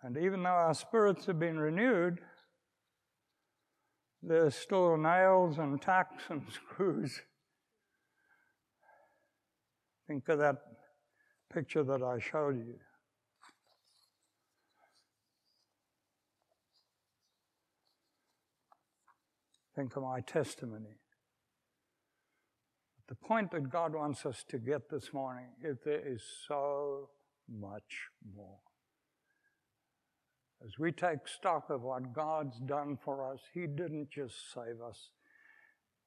and 0.02 0.16
even 0.16 0.44
though 0.44 0.50
our 0.50 0.74
spirits 0.74 1.26
have 1.26 1.40
been 1.40 1.59
renewed, 1.59 2.20
there's 4.22 4.55
still 4.55 4.96
nails 4.96 5.59
and 5.59 5.83
tacks 5.83 6.22
and 6.29 6.42
screws. 6.52 7.20
Think 10.07 10.29
of 10.29 10.38
that 10.38 10.57
picture 11.52 11.83
that 11.83 12.02
I 12.02 12.20
showed 12.20 12.59
you. 12.59 12.76
Think 19.76 19.94
of 19.96 20.04
my 20.04 20.20
testimony. 20.20 20.96
The 23.08 23.14
point 23.14 23.50
that 23.52 23.70
God 23.70 23.94
wants 23.94 24.24
us 24.24 24.42
to 24.48 24.58
get 24.58 24.88
this 24.90 25.12
morning 25.12 25.48
is 25.62 25.76
there 25.84 26.00
is 26.04 26.22
so 26.48 27.10
much 27.48 28.08
more. 28.34 28.58
As 30.64 30.78
we 30.78 30.90
take 30.90 31.28
stock 31.28 31.68
of 31.68 31.82
what 31.82 32.14
God's 32.14 32.58
done 32.60 32.96
for 33.04 33.30
us, 33.30 33.40
He 33.52 33.66
didn't 33.66 34.10
just 34.10 34.34
save 34.54 34.80
us, 34.80 35.10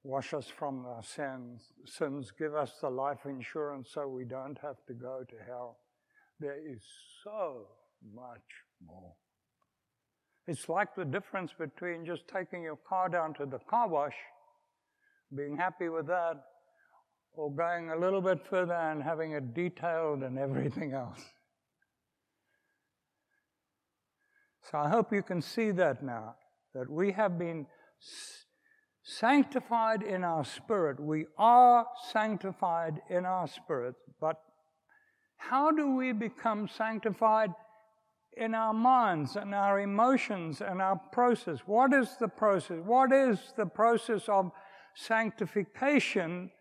wash 0.03 0.34
us 0.34 0.47
from 0.47 0.86
our 0.88 1.03
sins, 1.03 1.62
sins, 1.86 2.32
give 2.38 2.55
us 2.55 2.73
the 2.82 2.89
life 2.89 3.25
insurance 3.25 3.91
so 3.93 4.08
we 4.08 4.25
don't 4.25 4.58
have 4.63 4.84
to 4.88 4.93
go 4.93 5.23
to 5.29 5.36
hell. 5.45 5.77
There 6.39 6.58
is 6.58 6.82
so 7.23 7.67
much 8.13 8.65
more. 8.84 9.13
It's 10.50 10.68
like 10.68 10.96
the 10.96 11.06
difference 11.06 11.52
between 11.54 12.08
just 12.08 12.24
taking 12.28 12.64
your 12.64 12.78
car 12.78 13.08
down 13.08 13.36
to 13.36 13.46
the 13.46 13.60
car 13.70 13.88
wash, 13.88 14.16
being 15.38 15.56
happy 15.56 15.90
with 15.90 16.08
that, 16.08 16.44
or 17.34 17.54
going 17.54 17.92
a 17.92 17.96
little 17.96 18.20
bit 18.20 18.40
further 18.50 18.74
and 18.74 19.04
having 19.04 19.34
it 19.34 19.54
detailed 19.54 20.24
and 20.24 20.40
everything 20.40 20.94
else. 20.94 21.24
So 24.72 24.80
I 24.80 24.90
hope 24.90 25.14
you 25.14 25.22
can 25.22 25.44
see 25.44 25.70
that 25.70 26.02
now, 26.02 26.34
that 26.74 26.90
we 26.90 27.12
have 27.12 27.38
been 27.38 27.68
sanctified 29.04 30.02
in 30.02 30.24
our 30.24 30.44
spirit. 30.44 31.00
We 31.00 31.28
are 31.38 31.86
sanctified 32.12 33.02
in 33.08 33.24
our 33.24 33.48
spirit, 33.48 33.94
but 34.20 34.38
how 35.38 35.70
do 35.70 35.96
we 35.96 36.12
become 36.12 36.68
sanctified 36.68 37.54
in 38.38 38.56
our 38.56 38.74
minds 38.74 39.36
and 39.36 39.54
our 39.54 39.80
emotions 39.80 40.62
and 40.62 40.82
our 40.82 41.00
process? 41.12 41.60
What 41.65 41.94
is 41.94 42.15
the 42.20 42.28
process? 42.28 42.80
What 42.84 43.12
is 43.12 43.54
the 43.58 43.65
process 43.65 44.30
of 44.30 44.52
sanctification 44.96 46.52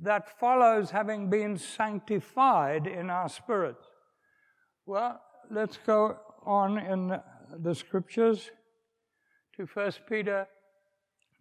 that 0.00 0.38
follows 0.38 0.90
having 0.90 1.30
been 1.30 1.56
sanctified 1.56 2.86
in 2.86 3.10
our 3.10 3.28
spirit? 3.28 3.76
Well, 4.86 5.20
let's 5.50 5.78
go 5.86 6.16
on 6.44 6.78
in 6.78 7.20
the 7.62 7.74
scriptures 7.74 8.50
to 9.56 9.66
1 9.66 9.92
Peter 10.08 10.46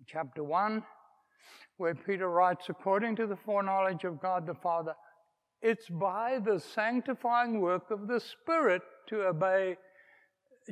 chapter 0.06 0.44
1, 0.44 0.84
where 1.78 1.96
Peter 1.96 2.30
writes, 2.30 2.68
according 2.70 3.16
to 3.16 3.26
the 3.26 3.36
foreknowledge 3.36 4.04
of 4.04 4.22
God 4.22 4.46
the 4.46 4.54
Father, 4.54 4.94
it's 5.62 5.90
by 5.90 6.40
the 6.40 6.60
sanctifying 6.60 7.62
work 7.62 7.92
of 7.92 8.08
the 8.08 8.20
Spirit 8.20 8.82
to 9.12 9.28
obey 9.28 9.78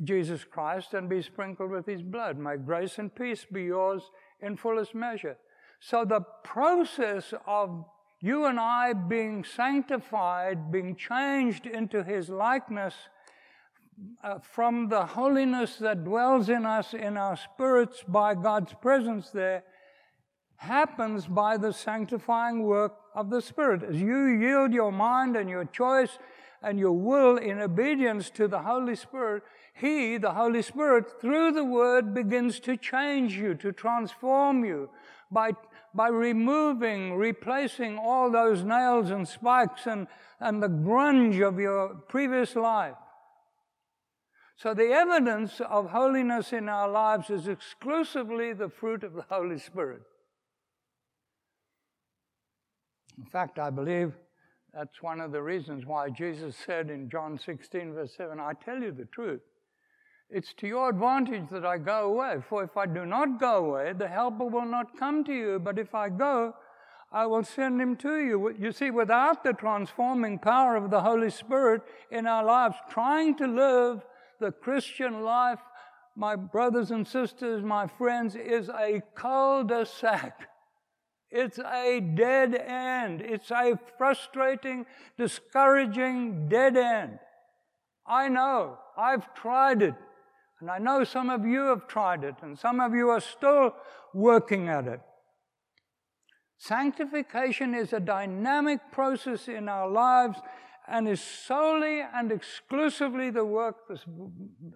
Jesus 0.02 0.44
Christ 0.44 0.94
and 0.94 1.08
be 1.08 1.22
sprinkled 1.22 1.70
with 1.70 1.86
his 1.86 2.02
blood. 2.02 2.38
May 2.38 2.56
grace 2.56 2.98
and 2.98 3.14
peace 3.14 3.46
be 3.50 3.64
yours 3.64 4.02
in 4.40 4.56
fullest 4.56 4.94
measure. 4.94 5.36
So 5.80 6.04
the 6.04 6.22
process 6.42 7.32
of 7.46 7.84
you 8.20 8.46
and 8.46 8.58
I 8.58 8.92
being 8.92 9.44
sanctified, 9.44 10.72
being 10.72 10.96
changed 10.96 11.66
into 11.66 12.02
his 12.02 12.28
likeness 12.28 12.94
uh, 14.24 14.38
from 14.38 14.88
the 14.88 15.04
holiness 15.04 15.76
that 15.76 16.04
dwells 16.04 16.48
in 16.48 16.64
us, 16.64 16.94
in 16.94 17.16
our 17.16 17.36
spirits, 17.36 18.02
by 18.06 18.34
God's 18.34 18.72
presence 18.80 19.30
there, 19.30 19.64
happens 20.56 21.26
by 21.26 21.56
the 21.56 21.72
sanctifying 21.72 22.62
work 22.62 22.94
of 23.14 23.30
the 23.30 23.40
Spirit. 23.42 23.82
As 23.82 24.00
you 24.00 24.26
yield 24.26 24.72
your 24.72 24.92
mind 24.92 25.36
and 25.36 25.48
your 25.48 25.64
choice 25.64 26.18
and 26.62 26.78
your 26.78 26.92
will 26.92 27.36
in 27.36 27.60
obedience 27.60 28.30
to 28.30 28.46
the 28.46 28.60
Holy 28.60 28.94
Spirit, 28.94 29.42
He, 29.74 30.18
the 30.18 30.32
Holy 30.32 30.62
Spirit, 30.62 31.20
through 31.20 31.52
the 31.52 31.64
Word 31.64 32.14
begins 32.14 32.60
to 32.60 32.76
change 32.76 33.34
you, 33.34 33.54
to 33.54 33.72
transform 33.72 34.64
you 34.64 34.90
by, 35.30 35.52
by 35.94 36.08
removing, 36.08 37.14
replacing 37.14 37.98
all 37.98 38.30
those 38.30 38.62
nails 38.62 39.10
and 39.10 39.26
spikes 39.26 39.86
and, 39.86 40.06
and 40.38 40.62
the 40.62 40.68
grunge 40.68 41.46
of 41.46 41.58
your 41.58 41.94
previous 42.08 42.54
life. 42.56 42.96
So 44.56 44.74
the 44.74 44.92
evidence 44.92 45.60
of 45.60 45.90
holiness 45.90 46.52
in 46.52 46.68
our 46.68 46.90
lives 46.90 47.30
is 47.30 47.48
exclusively 47.48 48.52
the 48.52 48.68
fruit 48.68 49.02
of 49.02 49.14
the 49.14 49.24
Holy 49.30 49.58
Spirit. 49.58 50.02
In 53.16 53.24
fact, 53.24 53.58
I 53.58 53.70
believe 53.70 54.12
that's 54.74 55.02
one 55.02 55.20
of 55.20 55.32
the 55.32 55.42
reasons 55.42 55.84
why 55.84 56.10
Jesus 56.10 56.54
said 56.64 56.90
in 56.90 57.10
John 57.10 57.38
16, 57.38 57.94
verse 57.94 58.14
7, 58.16 58.38
I 58.38 58.52
tell 58.64 58.80
you 58.80 58.92
the 58.92 59.06
truth. 59.06 59.40
It's 60.30 60.54
to 60.58 60.68
your 60.68 60.90
advantage 60.90 61.48
that 61.50 61.66
I 61.66 61.78
go 61.78 62.12
away. 62.12 62.36
For 62.48 62.62
if 62.62 62.76
I 62.76 62.86
do 62.86 63.04
not 63.04 63.40
go 63.40 63.64
away, 63.64 63.92
the 63.92 64.06
Helper 64.06 64.46
will 64.46 64.64
not 64.64 64.96
come 64.96 65.24
to 65.24 65.32
you. 65.32 65.58
But 65.58 65.76
if 65.76 65.92
I 65.92 66.08
go, 66.08 66.54
I 67.10 67.26
will 67.26 67.42
send 67.42 67.80
him 67.80 67.96
to 67.96 68.18
you. 68.18 68.54
You 68.56 68.70
see, 68.70 68.92
without 68.92 69.42
the 69.42 69.52
transforming 69.52 70.38
power 70.38 70.76
of 70.76 70.90
the 70.90 71.00
Holy 71.00 71.30
Spirit 71.30 71.82
in 72.12 72.28
our 72.28 72.44
lives, 72.44 72.76
trying 72.88 73.36
to 73.38 73.48
live 73.48 74.02
the 74.38 74.52
Christian 74.52 75.22
life, 75.22 75.58
my 76.14 76.36
brothers 76.36 76.92
and 76.92 77.06
sisters, 77.06 77.64
my 77.64 77.88
friends, 77.88 78.36
is 78.36 78.68
a 78.68 79.02
cul-de-sac. 79.16 80.49
It's 81.30 81.58
a 81.58 82.00
dead 82.00 82.54
end. 82.54 83.20
It's 83.20 83.50
a 83.50 83.78
frustrating, 83.96 84.86
discouraging 85.16 86.48
dead 86.48 86.76
end. 86.76 87.18
I 88.06 88.28
know. 88.28 88.78
I've 88.98 89.32
tried 89.34 89.82
it. 89.82 89.94
And 90.60 90.70
I 90.70 90.78
know 90.78 91.04
some 91.04 91.30
of 91.30 91.46
you 91.46 91.60
have 91.66 91.86
tried 91.86 92.24
it, 92.24 92.34
and 92.42 92.58
some 92.58 92.80
of 92.80 92.94
you 92.94 93.08
are 93.08 93.20
still 93.20 93.74
working 94.12 94.68
at 94.68 94.86
it. 94.86 95.00
Sanctification 96.58 97.74
is 97.74 97.94
a 97.94 98.00
dynamic 98.00 98.80
process 98.92 99.48
in 99.48 99.68
our 99.68 99.88
lives 99.88 100.38
and 100.86 101.08
is 101.08 101.20
solely 101.22 102.02
and 102.02 102.30
exclusively 102.30 103.30
the 103.30 103.44
work, 103.44 103.88
the, 103.88 103.98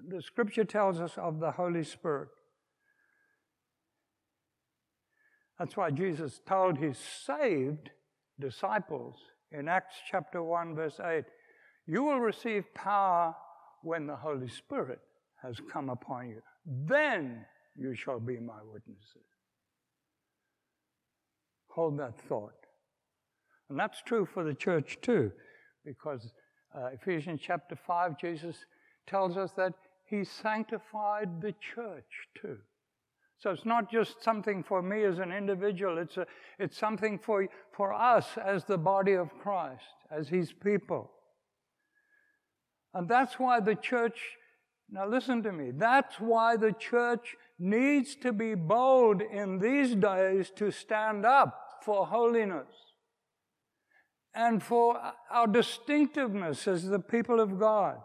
the 0.09 0.23
scripture 0.23 0.65
tells 0.65 1.01
us, 1.01 1.19
of 1.19 1.41
the 1.41 1.51
Holy 1.51 1.85
Spirit. 1.85 2.29
That's 5.65 5.79
why 5.79 5.93
Jesus 5.93 6.43
told 6.47 6.77
his 6.77 6.99
saved 6.99 7.89
disciples 8.39 9.17
in 9.51 9.67
Acts 9.67 9.95
chapter 10.11 10.43
1, 10.43 10.75
verse 10.75 11.01
8, 11.03 11.25
you 11.87 12.05
will 12.05 12.21
receive 12.21 12.65
power 12.75 13.35
when 13.83 14.07
the 14.07 14.15
Holy 14.15 14.51
Spirit 14.51 14.99
has 15.43 15.57
come 15.73 15.89
upon 15.89 16.29
you. 16.29 16.43
Then 16.67 17.47
you 17.79 17.95
shall 17.95 18.21
be 18.21 18.39
my 18.39 18.59
witnesses. 18.63 19.25
Hold 21.69 21.99
that 21.99 22.21
thought. 22.29 22.67
And 23.71 23.81
that's 23.81 24.03
true 24.03 24.27
for 24.27 24.45
the 24.45 24.53
church 24.53 24.99
too, 25.01 25.33
because 25.83 26.31
uh, 26.77 26.89
Ephesians 26.89 27.41
chapter 27.43 27.75
5, 27.75 28.21
Jesus 28.21 28.67
tells 29.07 29.39
us 29.39 29.53
that 29.53 29.73
he 30.05 30.25
sanctified 30.25 31.41
the 31.41 31.55
church 31.75 32.29
too. 32.39 32.59
So 33.45 33.51
it's 33.51 33.67
not 33.67 33.93
just 33.93 34.25
something 34.25 34.63
for 34.63 34.81
me 34.81 35.05
as 35.05 35.19
an 35.19 35.31
individual, 35.31 35.99
it's, 35.99 36.17
a, 36.17 36.27
it's 36.59 36.79
something 36.79 37.19
for, 37.19 37.47
for 37.77 37.93
us 37.93 38.39
as 38.43 38.65
the 38.65 38.79
body 38.79 39.13
of 39.13 39.39
Christ, 39.39 39.85
as 40.11 40.31
his 40.31 40.51
people. 40.51 41.11
And 42.95 43.07
that's 43.07 43.39
why 43.39 43.61
the 43.61 43.75
church, 43.75 44.19
now 44.91 45.07
listen 45.07 45.43
to 45.43 45.53
me, 45.53 45.73
that's 45.77 46.19
why 46.19 46.57
the 46.57 46.73
church 46.73 47.37
needs 47.59 48.15
to 48.23 48.33
be 48.33 48.55
bold 48.55 49.21
in 49.21 49.59
these 49.59 49.95
days 49.95 50.51
to 50.57 50.71
stand 50.71 51.27
up 51.27 51.83
for 51.85 52.07
holiness 52.07 52.73
and 54.35 54.63
for 54.63 54.99
our 55.31 55.47
distinctiveness 55.47 56.67
as 56.67 56.87
the 56.87 56.99
people 56.99 57.41
of 57.41 57.59
God, 57.59 57.99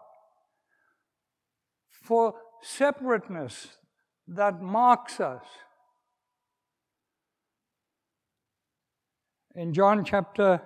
for 2.03 2.33
separateness 2.61 3.77
that 4.35 4.61
marks 4.61 5.19
us. 5.19 5.43
In 9.55 9.73
John 9.73 10.05
chapter 10.05 10.61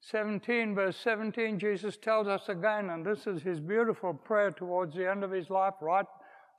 17, 0.00 0.74
verse 0.74 0.96
17, 0.96 1.58
Jesus 1.58 1.96
tells 1.96 2.28
us 2.28 2.48
again, 2.48 2.90
and 2.90 3.04
this 3.04 3.26
is 3.26 3.42
his 3.42 3.60
beautiful 3.60 4.14
prayer 4.14 4.50
towards 4.50 4.94
the 4.94 5.10
end 5.10 5.24
of 5.24 5.32
his 5.32 5.50
life, 5.50 5.74
right 5.80 6.06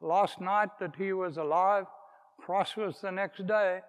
last 0.01 0.41
night 0.41 0.69
that 0.79 0.95
he 0.97 1.13
was 1.13 1.37
alive, 1.37 1.85
prosperous 2.39 2.99
the 2.99 3.11
next 3.11 3.47
day. 3.47 3.79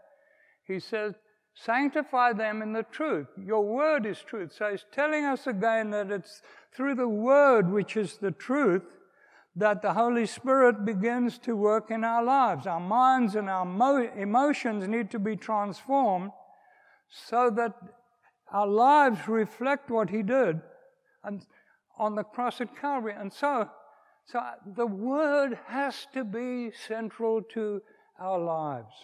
He 0.66 0.78
says, 0.78 1.14
Sanctify 1.54 2.34
them 2.34 2.62
in 2.62 2.72
the 2.72 2.84
truth. 2.84 3.26
Your 3.36 3.64
word 3.64 4.06
is 4.06 4.22
truth. 4.22 4.52
So 4.56 4.70
he's 4.70 4.86
telling 4.92 5.24
us 5.24 5.48
again 5.48 5.90
that 5.90 6.10
it's 6.10 6.42
through 6.72 6.94
the 6.94 7.08
word, 7.08 7.70
which 7.70 7.96
is 7.96 8.18
the 8.18 8.30
truth, 8.30 8.82
that 9.56 9.82
the 9.82 9.92
Holy 9.94 10.26
Spirit 10.26 10.84
begins 10.84 11.38
to 11.38 11.56
work 11.56 11.90
in 11.90 12.04
our 12.04 12.22
lives. 12.22 12.66
Our 12.66 12.80
minds 12.80 13.34
and 13.34 13.48
our 13.48 13.64
mo- 13.64 14.08
emotions 14.16 14.86
need 14.86 15.10
to 15.10 15.18
be 15.18 15.36
transformed 15.36 16.30
so 17.08 17.50
that 17.50 17.74
our 18.52 18.66
lives 18.66 19.26
reflect 19.28 19.90
what 19.90 20.10
He 20.10 20.22
did 20.22 20.60
and 21.24 21.44
on 21.98 22.14
the 22.14 22.24
cross 22.24 22.60
at 22.60 22.76
Calvary. 22.80 23.14
And 23.16 23.32
so, 23.32 23.68
so 24.24 24.40
the 24.76 24.86
Word 24.86 25.58
has 25.66 26.06
to 26.14 26.24
be 26.24 26.70
central 26.86 27.42
to 27.54 27.82
our 28.18 28.38
lives. 28.38 28.94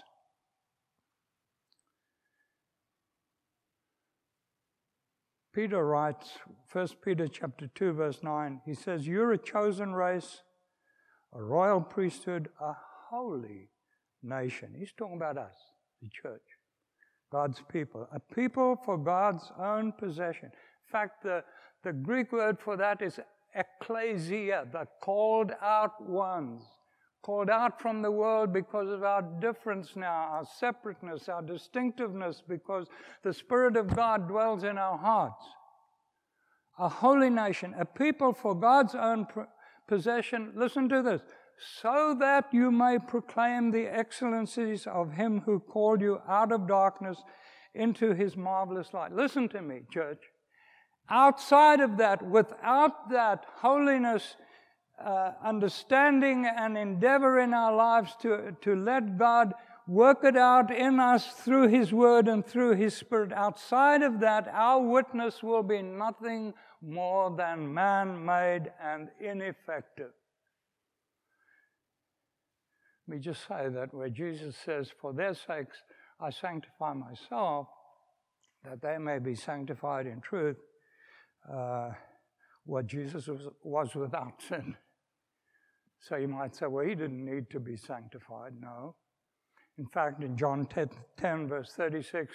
Peter 5.56 5.86
writes, 5.86 6.32
1 6.70 6.88
Peter 7.02 7.26
chapter 7.26 7.66
2, 7.74 7.92
verse 7.92 8.22
9, 8.22 8.60
he 8.66 8.74
says, 8.74 9.06
You're 9.06 9.32
a 9.32 9.38
chosen 9.38 9.94
race, 9.94 10.42
a 11.32 11.42
royal 11.42 11.80
priesthood, 11.80 12.50
a 12.60 12.74
holy 13.08 13.70
nation. 14.22 14.74
He's 14.78 14.92
talking 14.92 15.16
about 15.16 15.38
us, 15.38 15.54
the 16.02 16.10
church, 16.10 16.42
God's 17.32 17.62
people, 17.72 18.06
a 18.12 18.20
people 18.20 18.76
for 18.84 18.98
God's 18.98 19.50
own 19.58 19.92
possession. 19.92 20.50
In 20.52 20.92
fact, 20.92 21.22
the, 21.22 21.42
the 21.82 21.94
Greek 21.94 22.32
word 22.32 22.58
for 22.60 22.76
that 22.76 23.00
is 23.00 23.18
ecclesia, 23.54 24.66
the 24.70 24.86
called 25.00 25.52
out 25.62 26.06
ones 26.06 26.64
called 27.26 27.50
out 27.50 27.82
from 27.82 28.02
the 28.02 28.10
world 28.10 28.52
because 28.52 28.88
of 28.88 29.02
our 29.02 29.20
difference 29.40 29.96
now, 29.96 30.28
our 30.30 30.46
separateness, 30.60 31.28
our 31.28 31.42
distinctiveness, 31.42 32.40
because 32.48 32.86
the 33.24 33.32
Spirit 33.32 33.76
of 33.76 33.96
God 33.96 34.28
dwells 34.28 34.62
in 34.62 34.78
our 34.78 34.96
hearts. 34.96 35.44
A 36.78 36.88
holy 36.88 37.28
nation, 37.28 37.74
a 37.76 37.84
people 37.84 38.32
for 38.32 38.54
God's 38.54 38.94
own 38.94 39.26
possession. 39.88 40.52
Listen 40.54 40.88
to 40.88 41.02
this. 41.02 41.20
So 41.80 42.14
that 42.20 42.44
you 42.52 42.70
may 42.70 42.96
proclaim 43.00 43.72
the 43.72 43.86
excellencies 43.86 44.86
of 44.86 45.14
Him 45.14 45.40
who 45.40 45.58
called 45.58 46.00
you 46.00 46.20
out 46.28 46.52
of 46.52 46.68
darkness 46.68 47.18
into 47.74 48.14
His 48.14 48.36
marvelous 48.36 48.94
light. 48.94 49.12
Listen 49.12 49.48
to 49.48 49.62
me, 49.62 49.80
church. 49.90 50.22
Outside 51.10 51.80
of 51.80 51.96
that, 51.96 52.22
without 52.24 53.10
that 53.10 53.46
holiness, 53.56 54.36
uh, 55.04 55.32
understanding 55.44 56.46
and 56.46 56.76
endeavor 56.78 57.38
in 57.38 57.52
our 57.52 57.74
lives 57.74 58.14
to, 58.22 58.56
to 58.62 58.74
let 58.74 59.18
God 59.18 59.52
work 59.86 60.24
it 60.24 60.36
out 60.36 60.74
in 60.74 60.98
us 60.98 61.26
through 61.26 61.68
His 61.68 61.92
Word 61.92 62.28
and 62.28 62.44
through 62.44 62.74
His 62.74 62.94
Spirit. 62.96 63.32
Outside 63.32 64.02
of 64.02 64.20
that, 64.20 64.48
our 64.52 64.80
witness 64.80 65.42
will 65.42 65.62
be 65.62 65.82
nothing 65.82 66.54
more 66.82 67.34
than 67.36 67.72
man 67.72 68.24
made 68.24 68.72
and 68.82 69.08
ineffective. 69.20 70.12
Let 73.06 73.16
me 73.16 73.20
just 73.20 73.46
say 73.46 73.68
that 73.68 73.94
where 73.94 74.08
Jesus 74.08 74.56
says, 74.64 74.90
For 75.00 75.12
their 75.12 75.34
sakes 75.34 75.76
I 76.20 76.30
sanctify 76.30 76.94
myself, 76.94 77.68
that 78.64 78.82
they 78.82 78.98
may 78.98 79.18
be 79.18 79.34
sanctified 79.34 80.06
in 80.06 80.20
truth. 80.20 80.56
Uh, 81.48 81.90
what 82.64 82.86
Jesus 82.86 83.28
was, 83.28 83.46
was 83.62 83.94
without 83.94 84.42
sin. 84.48 84.76
So 86.00 86.16
you 86.16 86.28
might 86.28 86.54
say, 86.54 86.66
well, 86.66 86.86
he 86.86 86.94
didn't 86.94 87.24
need 87.24 87.50
to 87.50 87.60
be 87.60 87.76
sanctified. 87.76 88.52
No. 88.60 88.94
In 89.78 89.86
fact, 89.86 90.22
in 90.22 90.36
John 90.36 90.66
10, 90.66 90.90
10, 91.18 91.48
verse 91.48 91.72
36, 91.76 92.34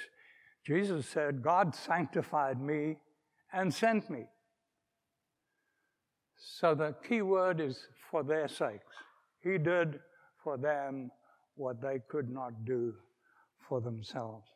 Jesus 0.65 1.08
said, 1.08 1.41
God 1.41 1.76
sanctified 1.76 2.62
me 2.62 2.97
and 3.54 3.74
sent 3.74 4.10
me. 4.10 4.26
So 6.36 6.76
the 6.76 6.95
key 7.08 7.21
word 7.21 7.60
is 7.60 7.88
for 8.10 8.24
their 8.24 8.47
sakes. 8.47 8.95
He 9.41 9.58
did 9.58 10.00
for 10.43 10.58
them 10.58 11.12
what 11.56 11.82
they 11.82 12.00
could 12.10 12.30
not 12.30 12.65
do 12.65 12.93
for 13.67 13.82
themselves. 13.82 14.47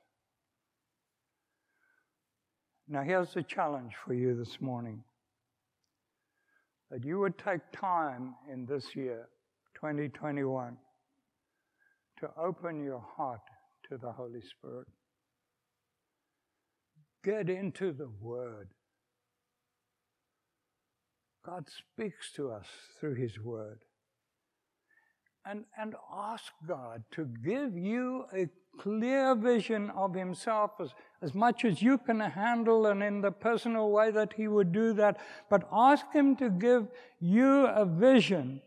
Now, 2.88 3.02
here's 3.02 3.34
the 3.34 3.44
challenge 3.44 3.94
for 4.06 4.14
you 4.14 4.36
this 4.36 4.62
morning 4.62 5.04
that 6.96 7.04
you 7.04 7.20
would 7.20 7.38
take 7.38 7.60
time 7.74 8.36
in 8.50 8.66
this 8.66 8.96
year, 8.96 9.28
2021, 9.76 10.78
to 12.22 12.30
open 12.42 12.82
your 12.82 13.04
heart 13.18 13.42
to 13.90 13.98
the 13.98 14.14
Holy 14.14 14.40
Spirit. 14.40 14.88
Get 17.22 17.50
into 17.50 17.92
the 17.92 18.08
Word. 18.22 18.70
God 21.46 21.66
speaks 21.68 22.32
to 22.38 22.50
us 22.50 22.68
through 22.98 23.16
His 23.16 23.42
Word. 23.44 23.80
And, 25.48 25.66
and 25.80 25.94
ask 26.12 26.52
God 26.68 27.04
to 27.12 27.30
give 27.46 27.78
you 27.78 28.26
a 28.34 28.48
clear 28.80 29.36
vision 29.36 29.92
of 29.92 30.16
Himself 30.16 30.72
as, 30.80 30.90
as 31.22 31.36
much 31.36 31.64
as 31.66 31.82
you 31.82 31.98
can 31.98 32.20
handle 32.20 32.88
and 32.88 33.04
in 33.04 33.22
the 33.22 33.32
personal 33.32 33.92
way 33.92 34.12
that 34.12 34.34
He 34.34 34.48
would 34.48 34.72
do 34.72 34.94
that. 34.94 35.18
But 35.50 35.68
ask 35.72 36.06
Him 36.14 36.36
to 36.38 36.50
give 36.50 36.88
you 37.20 37.68
a 37.68 37.86
vision 37.86 38.62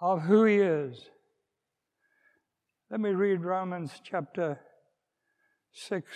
of 0.00 0.22
who 0.22 0.44
He 0.44 0.56
is. 0.56 1.00
Let 2.90 3.00
me 3.00 3.10
read 3.10 3.44
Romans 3.44 3.92
chapter 4.02 4.58
6, 5.72 6.10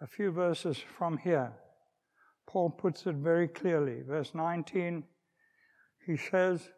a 0.00 0.06
few 0.06 0.30
verses 0.30 0.78
from 0.96 1.18
here. 1.18 1.52
Paul 2.46 2.70
puts 2.70 3.06
it 3.06 3.16
very 3.16 3.48
clearly. 3.48 4.02
Verse 4.06 4.30
19, 4.32 5.02
he 6.06 6.16
says, 6.16 6.70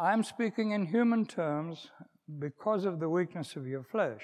I 0.00 0.14
am 0.14 0.24
speaking 0.24 0.70
in 0.70 0.86
human 0.86 1.26
terms 1.26 1.90
because 2.38 2.86
of 2.86 3.00
the 3.00 3.10
weakness 3.10 3.54
of 3.54 3.66
your 3.66 3.82
flesh. 3.82 4.22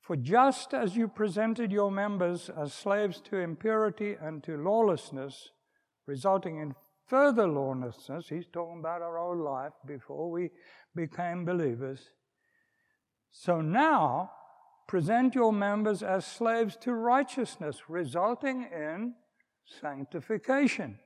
For 0.00 0.14
just 0.14 0.72
as 0.72 0.96
you 0.96 1.08
presented 1.08 1.72
your 1.72 1.90
members 1.90 2.48
as 2.48 2.72
slaves 2.72 3.20
to 3.22 3.38
impurity 3.38 4.14
and 4.20 4.40
to 4.44 4.56
lawlessness, 4.56 5.48
resulting 6.06 6.58
in 6.58 6.76
further 7.08 7.48
lawlessness, 7.48 8.28
he's 8.28 8.46
talking 8.46 8.78
about 8.78 9.02
our 9.02 9.18
old 9.18 9.40
life 9.40 9.72
before 9.84 10.30
we 10.30 10.50
became 10.94 11.44
believers. 11.44 12.10
So 13.32 13.60
now, 13.60 14.30
present 14.86 15.34
your 15.34 15.52
members 15.52 16.04
as 16.04 16.24
slaves 16.24 16.76
to 16.82 16.92
righteousness, 16.92 17.78
resulting 17.88 18.68
in 18.72 19.14
sanctification. 19.80 21.00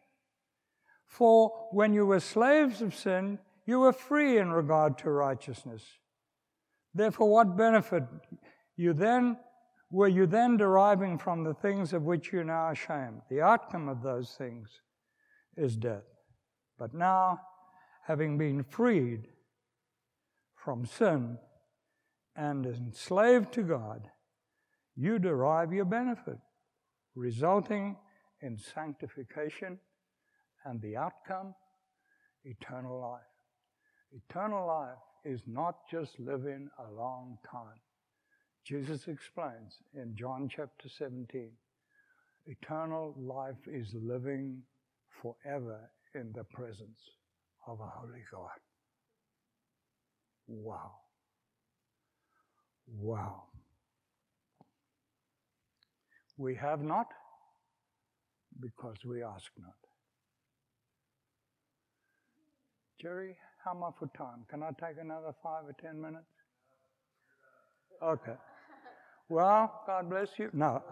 For 1.07 1.69
when 1.71 1.93
you 1.93 2.07
were 2.07 2.21
slaves 2.21 2.83
of 2.83 2.95
sin, 2.95 3.39
you 3.67 3.81
were 3.81 3.93
free 3.93 4.39
in 4.39 4.51
regard 4.51 4.99
to 4.99 5.11
righteousness. 5.11 5.83
Therefore, 6.95 7.31
what 7.31 7.57
benefit? 7.57 8.05
You 8.77 8.93
then 8.93 9.37
were 9.91 10.09
you 10.09 10.27
then 10.27 10.57
deriving 10.57 11.19
from 11.19 11.45
the 11.45 11.55
things 11.55 11.93
of 11.93 12.03
which 12.03 12.33
you're 12.33 12.43
now 12.43 12.71
ashamed? 12.71 13.23
The 13.31 13.41
outcome 13.41 13.89
of 13.89 14.03
those 14.03 14.35
things 14.37 14.81
is 15.57 15.77
death. 15.77 16.03
But 16.79 16.95
now, 16.95 17.39
having 18.07 18.37
been 18.37 18.65
freed 18.65 19.29
from 20.57 20.85
sin 20.85 21.39
and 22.35 22.67
enslaved 22.67 23.53
to 23.53 23.63
God, 23.63 24.11
you 24.97 25.21
derive 25.21 25.73
your 25.73 25.85
benefit, 25.85 26.39
resulting 27.15 27.97
in 28.41 28.59
sanctification 28.59 29.79
and 30.65 30.81
the 30.81 30.97
outcome, 30.97 31.55
eternal 32.45 33.01
life. 33.01 33.21
Eternal 34.29 34.67
life 34.67 34.99
is 35.25 35.41
not 35.47 35.77
just 35.91 36.19
living 36.19 36.69
a 36.79 36.93
long 36.93 37.39
time. 37.51 37.81
Jesus 38.65 39.09
explains 39.09 39.79
in 39.95 40.15
John 40.17 40.49
chapter 40.49 40.89
17 40.89 41.51
eternal 42.47 43.15
life 43.19 43.57
is 43.67 43.89
living 43.95 44.63
forever 45.23 45.91
in 46.15 46.33
the 46.35 46.45
presence 46.45 47.01
of 47.67 47.81
a 47.81 47.87
holy 47.87 48.23
God. 48.31 48.51
Wow. 50.47 50.93
Wow. 52.87 53.45
We 56.37 56.55
have 56.57 56.83
not 56.83 57.07
because 58.61 58.97
we 59.05 59.23
ask 59.23 59.51
not. 59.59 59.75
Jerry, 63.05 63.37
how 63.63 63.73
am 63.73 63.85
I 63.85 63.91
for 63.99 64.07
time? 64.17 64.47
Can 64.49 64.63
I 64.63 64.71
take 64.81 64.97
another 64.99 65.35
five 65.43 65.65
or 65.67 65.77
ten 65.79 66.01
minutes? 66.01 66.25
Okay. 68.03 68.33
Well, 69.29 69.83
God 69.87 70.09
bless 70.09 70.31
you. 70.39 70.49
No, 70.55 70.83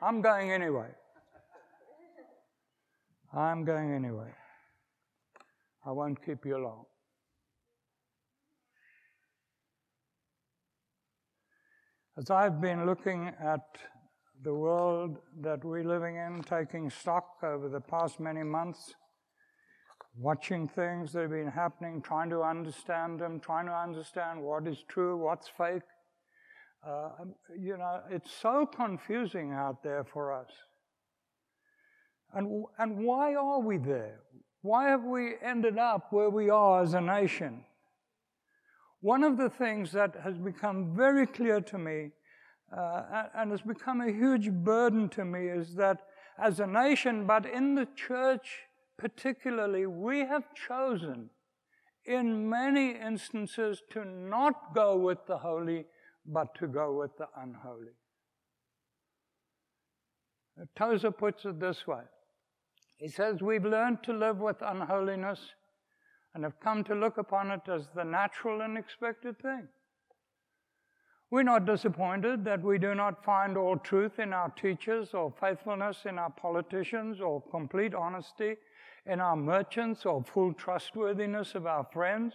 I'm 0.00 0.22
going 0.22 0.52
anyway. 0.52 0.86
I'm 3.34 3.64
going 3.64 3.92
anyway. 3.92 4.30
I 5.84 5.90
won't 5.90 6.24
keep 6.24 6.46
you 6.46 6.58
long. 6.58 6.84
As 12.16 12.30
I've 12.30 12.60
been 12.60 12.86
looking 12.86 13.32
at 13.44 13.66
the 14.44 14.54
world 14.54 15.18
that 15.40 15.64
we're 15.64 15.82
living 15.82 16.14
in, 16.14 16.44
taking 16.44 16.88
stock 16.88 17.38
over 17.42 17.68
the 17.68 17.80
past 17.80 18.20
many 18.20 18.44
months, 18.44 18.94
watching 20.16 20.68
things 20.68 21.12
that 21.12 21.22
have 21.22 21.30
been 21.30 21.50
happening, 21.50 22.02
trying 22.02 22.30
to 22.30 22.42
understand 22.42 23.20
them, 23.20 23.40
trying 23.40 23.66
to 23.66 23.72
understand 23.72 24.40
what 24.40 24.66
is 24.66 24.84
true, 24.88 25.16
what's 25.16 25.48
fake. 25.48 25.82
Uh, 26.86 27.10
um, 27.20 27.34
you 27.58 27.76
know, 27.76 28.00
it's 28.10 28.30
so 28.30 28.66
confusing 28.66 29.52
out 29.52 29.82
there 29.82 30.04
for 30.04 30.32
us. 30.32 30.50
And, 32.34 32.64
and 32.78 32.98
why 33.04 33.34
are 33.34 33.60
we 33.60 33.78
there? 33.78 34.20
Why 34.62 34.88
have 34.88 35.04
we 35.04 35.34
ended 35.42 35.78
up 35.78 36.08
where 36.10 36.30
we 36.30 36.50
are 36.50 36.82
as 36.82 36.94
a 36.94 37.00
nation? 37.00 37.64
One 39.00 39.24
of 39.24 39.36
the 39.36 39.50
things 39.50 39.92
that 39.92 40.14
has 40.22 40.38
become 40.38 40.94
very 40.96 41.26
clear 41.26 41.60
to 41.60 41.78
me 41.78 42.10
uh, 42.76 43.24
and 43.34 43.50
has 43.50 43.60
become 43.60 44.00
a 44.00 44.12
huge 44.12 44.50
burden 44.50 45.08
to 45.10 45.24
me 45.24 45.48
is 45.48 45.74
that 45.74 45.98
as 46.38 46.60
a 46.60 46.66
nation, 46.66 47.26
but 47.26 47.44
in 47.44 47.74
the 47.74 47.88
church 47.96 48.60
particularly, 48.98 49.86
we 49.86 50.20
have 50.20 50.54
chosen 50.54 51.30
in 52.04 52.48
many 52.48 52.96
instances 52.96 53.82
to 53.90 54.04
not 54.04 54.74
go 54.74 54.96
with 54.96 55.26
the 55.26 55.38
holy, 55.38 55.86
but 56.26 56.54
to 56.56 56.66
go 56.66 56.92
with 56.92 57.16
the 57.16 57.28
unholy. 57.36 57.92
Tozer 60.76 61.10
puts 61.10 61.44
it 61.44 61.58
this 61.58 61.86
way 61.86 62.02
He 62.96 63.08
says, 63.08 63.40
We've 63.40 63.64
learned 63.64 64.02
to 64.04 64.12
live 64.12 64.38
with 64.38 64.56
unholiness 64.60 65.40
and 66.34 66.44
have 66.44 66.60
come 66.60 66.84
to 66.84 66.94
look 66.94 67.18
upon 67.18 67.50
it 67.50 67.68
as 67.68 67.88
the 67.94 68.04
natural 68.04 68.62
and 68.62 68.78
expected 68.78 69.38
thing. 69.40 69.68
We're 71.30 71.42
not 71.42 71.64
disappointed 71.64 72.44
that 72.44 72.62
we 72.62 72.78
do 72.78 72.94
not 72.94 73.24
find 73.24 73.56
all 73.56 73.78
truth 73.78 74.18
in 74.18 74.34
our 74.34 74.50
teachers 74.50 75.14
or 75.14 75.32
faithfulness 75.40 76.04
in 76.04 76.18
our 76.18 76.30
politicians 76.30 77.20
or 77.20 77.42
complete 77.50 77.94
honesty 77.94 78.56
in 79.06 79.20
our 79.20 79.36
merchants 79.36 80.06
or 80.06 80.22
full 80.22 80.52
trustworthiness 80.52 81.54
of 81.54 81.66
our 81.66 81.86
friends. 81.92 82.34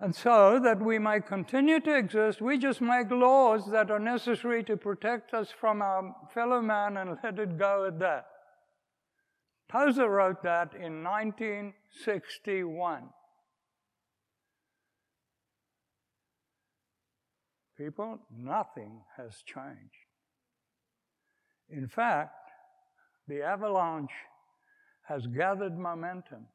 And 0.00 0.14
so 0.14 0.58
that 0.58 0.80
we 0.80 0.98
may 0.98 1.20
continue 1.20 1.80
to 1.80 1.96
exist, 1.96 2.40
we 2.40 2.58
just 2.58 2.80
make 2.80 3.10
laws 3.10 3.70
that 3.70 3.90
are 3.90 3.98
necessary 3.98 4.64
to 4.64 4.76
protect 4.76 5.32
us 5.32 5.48
from 5.50 5.82
our 5.82 6.14
fellow 6.32 6.60
man 6.60 6.96
and 6.96 7.16
let 7.24 7.38
it 7.38 7.58
go 7.58 7.86
at 7.86 7.98
that. 8.00 8.26
Tozer 9.70 10.08
wrote 10.08 10.42
that 10.42 10.74
in 10.74 11.02
1961. 11.02 13.04
People, 17.76 18.20
nothing 18.36 19.00
has 19.16 19.42
changed. 19.44 20.06
In 21.68 21.88
fact, 21.88 22.34
the 23.26 23.42
avalanche 23.42 24.12
has 25.04 25.26
gathered 25.26 25.78
momentum 25.78 26.46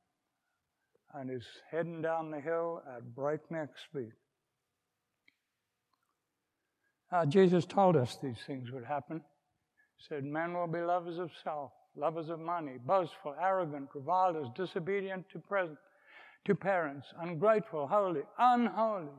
and 1.14 1.32
is 1.32 1.46
heading 1.72 2.02
down 2.02 2.32
the 2.32 2.40
hill 2.40 2.82
at 2.96 3.16
breakneck 3.16 3.70
speed. 3.90 4.12
Uh, 7.12 7.26
Jesus 7.26 7.66
told 7.66 7.96
us 7.96 8.18
these 8.22 8.38
things 8.46 8.72
would 8.72 8.86
happen. 8.86 9.22
He 9.98 10.06
said, 10.08 10.24
Men 10.24 10.54
will 10.54 10.68
be 10.68 10.80
lovers 10.80 11.18
of 11.18 11.32
self, 11.44 11.72
lovers 11.96 12.30
of 12.30 12.40
money, 12.40 12.78
boastful, 12.86 13.36
arrogant, 13.42 13.90
revilers, 13.96 14.48
disobedient 14.56 15.26
to, 15.32 15.40
present, 15.40 15.78
to 16.46 16.54
parents, 16.54 17.08
ungrateful, 17.20 17.88
holy, 17.88 18.22
unholy, 18.38 19.10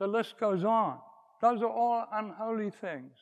the 0.00 0.06
list 0.06 0.34
goes 0.40 0.64
on. 0.64 0.98
Those 1.40 1.62
are 1.62 1.70
all 1.70 2.06
unholy 2.12 2.70
things. 2.80 3.12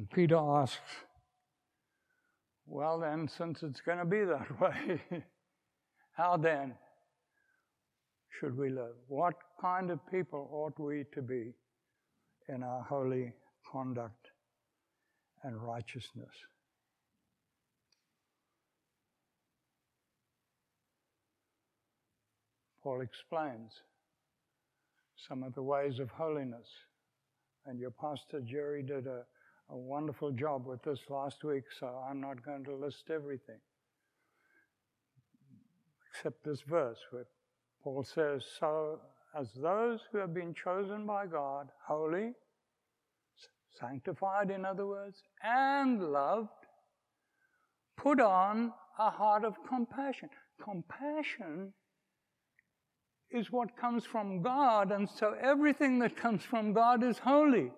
And 0.00 0.08
Peter 0.08 0.38
asks, 0.38 0.78
Well, 2.64 3.00
then, 3.00 3.28
since 3.28 3.62
it's 3.62 3.82
going 3.82 3.98
to 3.98 4.06
be 4.06 4.24
that 4.24 4.58
way, 4.58 4.98
how 6.16 6.38
then 6.38 6.72
should 8.30 8.56
we 8.56 8.70
live? 8.70 8.94
What 9.08 9.34
kind 9.60 9.90
of 9.90 9.98
people 10.10 10.48
ought 10.50 10.80
we 10.80 11.04
to 11.12 11.20
be 11.20 11.52
in 12.48 12.62
our 12.62 12.80
holy 12.80 13.34
conduct 13.70 14.28
and 15.42 15.62
righteousness? 15.62 16.32
Paul 22.82 23.02
explains 23.02 23.70
some 25.28 25.42
of 25.42 25.54
the 25.54 25.62
ways 25.62 25.98
of 25.98 26.08
holiness. 26.08 26.68
And 27.66 27.78
your 27.78 27.90
pastor 27.90 28.40
Jerry 28.40 28.82
did 28.82 29.06
a, 29.06 29.24
a 29.72 29.76
wonderful 29.76 30.32
job 30.32 30.66
with 30.66 30.82
this 30.82 30.98
last 31.08 31.44
week, 31.44 31.64
so 31.78 31.86
I'm 32.08 32.20
not 32.20 32.44
going 32.44 32.64
to 32.64 32.74
list 32.74 33.10
everything. 33.10 33.60
Except 36.10 36.44
this 36.44 36.62
verse 36.62 36.98
where 37.10 37.26
Paul 37.82 38.02
says, 38.02 38.44
So 38.58 39.00
as 39.38 39.52
those 39.52 40.00
who 40.10 40.18
have 40.18 40.34
been 40.34 40.54
chosen 40.54 41.06
by 41.06 41.26
God, 41.26 41.68
holy, 41.86 42.32
sanctified 43.78 44.50
in 44.50 44.64
other 44.64 44.86
words, 44.86 45.22
and 45.42 46.02
loved, 46.12 46.48
put 47.96 48.20
on 48.20 48.72
a 48.98 49.10
heart 49.10 49.44
of 49.44 49.54
compassion. 49.68 50.30
Compassion 50.62 51.72
is 53.30 53.52
what 53.52 53.76
comes 53.76 54.04
from 54.04 54.42
God, 54.42 54.90
and 54.90 55.08
so 55.08 55.36
everything 55.40 56.00
that 56.00 56.16
comes 56.16 56.42
from 56.42 56.72
God 56.72 57.04
is 57.04 57.18
holy. 57.18 57.70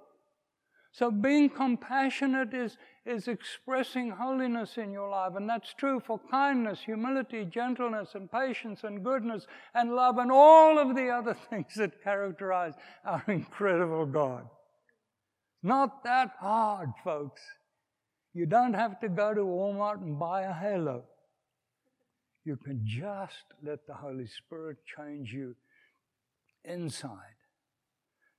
So 0.93 1.11
being 1.11 1.49
compassionate 1.49 2.53
is, 2.53 2.77
is 3.07 3.27
expressing 3.27 4.11
holiness 4.11 4.77
in 4.77 4.93
your 4.93 5.09
life, 5.09 5.33
and 5.37 5.49
that's 5.49 5.73
true 5.73 6.01
for 6.07 6.21
kindness, 6.31 6.81
humility, 6.85 7.47
gentleness, 7.47 8.11
and 8.15 8.31
patience, 8.31 8.85
and 8.85 9.03
goodness, 9.03 9.47
and 9.75 9.95
love, 9.95 10.19
and 10.19 10.31
all 10.31 10.79
of 10.79 10.95
the 10.95 11.09
other 11.09 11.35
things 11.51 11.75
that 11.77 12.03
characterize 12.05 12.75
our 13.07 13.25
incredible 13.27 14.05
God. 14.05 14.47
Not 15.63 16.05
that 16.05 16.33
hard, 16.39 16.91
folks. 17.03 17.41
You 18.35 18.45
don't 18.45 18.75
have 18.75 19.01
to 19.01 19.09
go 19.09 19.33
to 19.33 19.41
Walmart 19.41 20.03
and 20.03 20.19
buy 20.19 20.43
a 20.43 20.53
halo. 20.53 21.05
You 22.45 22.57
can 22.57 22.83
just 22.85 23.45
let 23.63 23.87
the 23.87 23.95
Holy 23.95 24.27
Spirit 24.27 24.79
change 24.97 25.33
you 25.33 25.55
inside. 26.65 27.37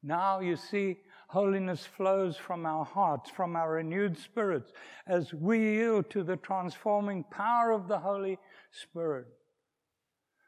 Now 0.04 0.42
you 0.42 0.58
see, 0.58 0.98
holiness 1.28 1.86
flows 1.86 2.36
from 2.36 2.66
our 2.66 2.86
hearts, 2.86 3.30
from 3.32 3.56
our 3.56 3.72
renewed 3.72 4.18
spirits, 4.18 4.72
as 5.08 5.34
we 5.34 5.78
yield 5.78 6.10
to 6.12 6.24
the 6.24 6.38
transforming 6.38 7.24
power 7.32 7.72
of 7.72 7.88
the 7.88 7.98
Holy 7.98 8.38
Spirit. 8.72 9.28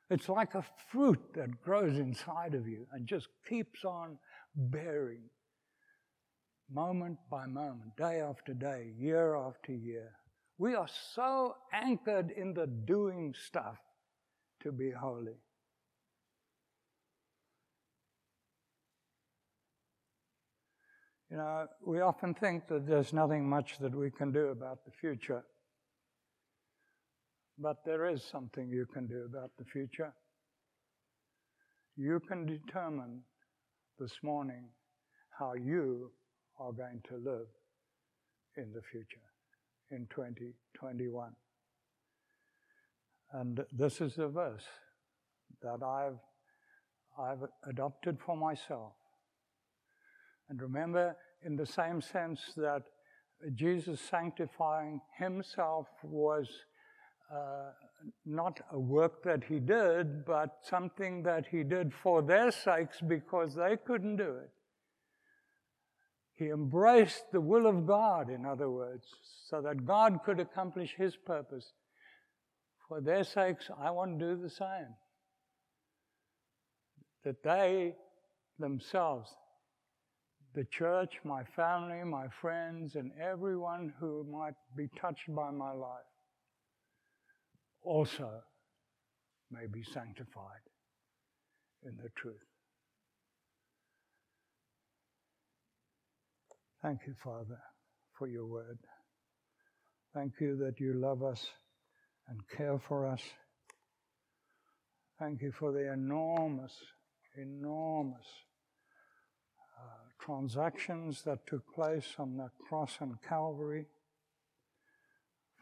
It's 0.09 0.29
like 0.29 0.53
a 0.53 0.65
fruit 0.91 1.21
that 1.33 1.61
grows 1.63 1.97
inside 1.97 2.53
of 2.53 2.67
you 2.67 2.85
and 2.91 3.07
just 3.07 3.27
keeps 3.47 3.83
on 3.83 4.19
bearing 4.55 5.23
moment 6.71 7.17
by 7.29 7.45
moment, 7.45 7.95
day 7.97 8.21
after 8.21 8.53
day, 8.53 8.91
year 8.97 9.35
after 9.35 9.73
year. 9.73 10.11
We 10.57 10.75
are 10.75 10.87
so 11.13 11.55
anchored 11.73 12.31
in 12.31 12.53
the 12.53 12.67
doing 12.67 13.33
stuff 13.47 13.77
to 14.63 14.71
be 14.71 14.91
holy. 14.91 15.37
You 21.35 21.41
know, 21.41 21.67
we 21.85 21.99
often 21.99 22.33
think 22.33 22.65
that 22.69 22.87
there's 22.87 23.11
nothing 23.11 23.45
much 23.45 23.77
that 23.79 23.93
we 23.93 24.09
can 24.09 24.31
do 24.31 24.45
about 24.51 24.85
the 24.85 24.91
future. 24.91 25.43
But 27.59 27.83
there 27.85 28.05
is 28.05 28.23
something 28.23 28.69
you 28.69 28.85
can 28.85 29.05
do 29.05 29.25
about 29.25 29.51
the 29.59 29.65
future. 29.65 30.13
You 31.97 32.21
can 32.25 32.45
determine 32.45 33.19
this 33.99 34.13
morning 34.23 34.69
how 35.37 35.55
you 35.55 36.11
are 36.57 36.71
going 36.71 37.01
to 37.09 37.15
live 37.15 37.47
in 38.55 38.71
the 38.71 38.81
future, 38.89 39.27
in 39.91 40.07
2021. 40.15 41.31
And 43.33 43.59
this 43.73 43.99
is 43.99 44.15
the 44.15 44.29
verse 44.29 44.63
that 45.61 45.83
I've, 45.83 46.19
I've 47.19 47.49
adopted 47.67 48.19
for 48.25 48.37
myself. 48.37 48.93
And 50.47 50.61
remember, 50.61 51.17
in 51.45 51.55
the 51.55 51.65
same 51.65 52.01
sense 52.01 52.41
that 52.57 52.83
Jesus 53.53 54.01
sanctifying 54.01 54.99
himself 55.17 55.87
was 56.03 56.49
uh, 57.31 57.71
not 58.25 58.59
a 58.71 58.79
work 58.79 59.23
that 59.23 59.43
he 59.43 59.59
did, 59.59 60.25
but 60.25 60.57
something 60.63 61.23
that 61.23 61.45
he 61.47 61.63
did 61.63 61.93
for 61.93 62.21
their 62.21 62.51
sakes 62.51 62.99
because 63.01 63.55
they 63.55 63.77
couldn't 63.77 64.17
do 64.17 64.35
it. 64.37 64.51
He 66.37 66.49
embraced 66.49 67.31
the 67.31 67.41
will 67.41 67.65
of 67.65 67.87
God, 67.87 68.29
in 68.29 68.45
other 68.45 68.69
words, 68.69 69.05
so 69.49 69.61
that 69.61 69.85
God 69.85 70.19
could 70.25 70.39
accomplish 70.39 70.95
his 70.97 71.15
purpose. 71.15 71.71
For 72.87 73.01
their 73.01 73.23
sakes, 73.23 73.69
I 73.79 73.89
want 73.91 74.19
to 74.19 74.25
do 74.25 74.41
the 74.41 74.49
same. 74.49 74.95
That 77.23 77.41
they 77.41 77.95
themselves, 78.59 79.33
the 80.55 80.65
church, 80.65 81.19
my 81.23 81.43
family, 81.55 82.03
my 82.05 82.27
friends, 82.41 82.95
and 82.95 83.11
everyone 83.21 83.93
who 83.99 84.25
might 84.31 84.55
be 84.75 84.89
touched 84.99 85.33
by 85.35 85.51
my 85.51 85.71
life, 85.71 86.07
also 87.83 88.29
may 89.51 89.67
be 89.67 89.83
sanctified 89.83 90.63
in 91.83 91.95
the 91.97 92.09
truth. 92.15 92.35
Thank 96.81 97.01
you, 97.05 97.15
Father, 97.23 97.59
for 98.17 98.27
your 98.27 98.45
word. 98.45 98.79
Thank 100.13 100.33
you 100.39 100.55
that 100.57 100.79
you 100.79 100.93
love 100.93 101.23
us 101.23 101.45
and 102.29 102.39
care 102.55 102.79
for 102.87 103.07
us. 103.07 103.21
Thank 105.19 105.41
you 105.41 105.51
for 105.51 105.71
the 105.71 105.91
enormous, 105.91 106.73
enormous 107.37 108.25
transactions 110.25 111.21
that 111.23 111.45
took 111.45 111.61
place 111.73 112.15
on 112.17 112.37
the 112.37 112.49
cross 112.67 112.97
and 112.99 113.21
Calvary. 113.21 113.85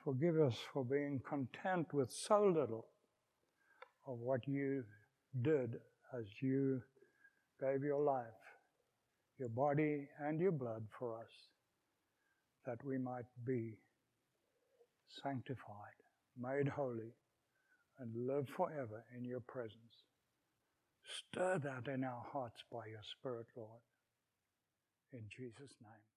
Forgive 0.04 0.40
us 0.40 0.56
for 0.72 0.84
being 0.86 1.22
content 1.28 1.94
with 1.94 2.12
so 2.12 2.46
little 2.46 2.86
of 4.08 4.20
what 4.20 4.48
you 4.48 4.84
did 5.42 5.76
as 6.18 6.26
you 6.42 6.82
gave 7.60 7.84
your 7.84 8.02
life, 8.02 8.26
your 9.40 9.50
body, 9.50 10.08
and 10.20 10.40
your 10.40 10.52
blood 10.52 10.84
for 10.98 11.18
us, 11.18 11.32
that 12.66 12.84
we 12.86 12.98
might 12.98 13.26
be 13.46 13.74
sanctified, 15.24 16.00
made 16.40 16.68
holy, 16.68 17.14
and 18.00 18.28
live 18.28 18.48
forever 18.56 19.04
in 19.18 19.26
your 19.26 19.42
presence. 19.42 20.04
Stir 21.32 21.60
that 21.60 21.92
in 21.92 22.04
our 22.04 22.24
hearts 22.32 22.64
by 22.72 22.86
your 22.88 23.04
Spirit, 23.20 23.48
Lord. 23.56 23.82
In 25.14 25.30
Jesus' 25.30 25.78
name. 25.82 26.13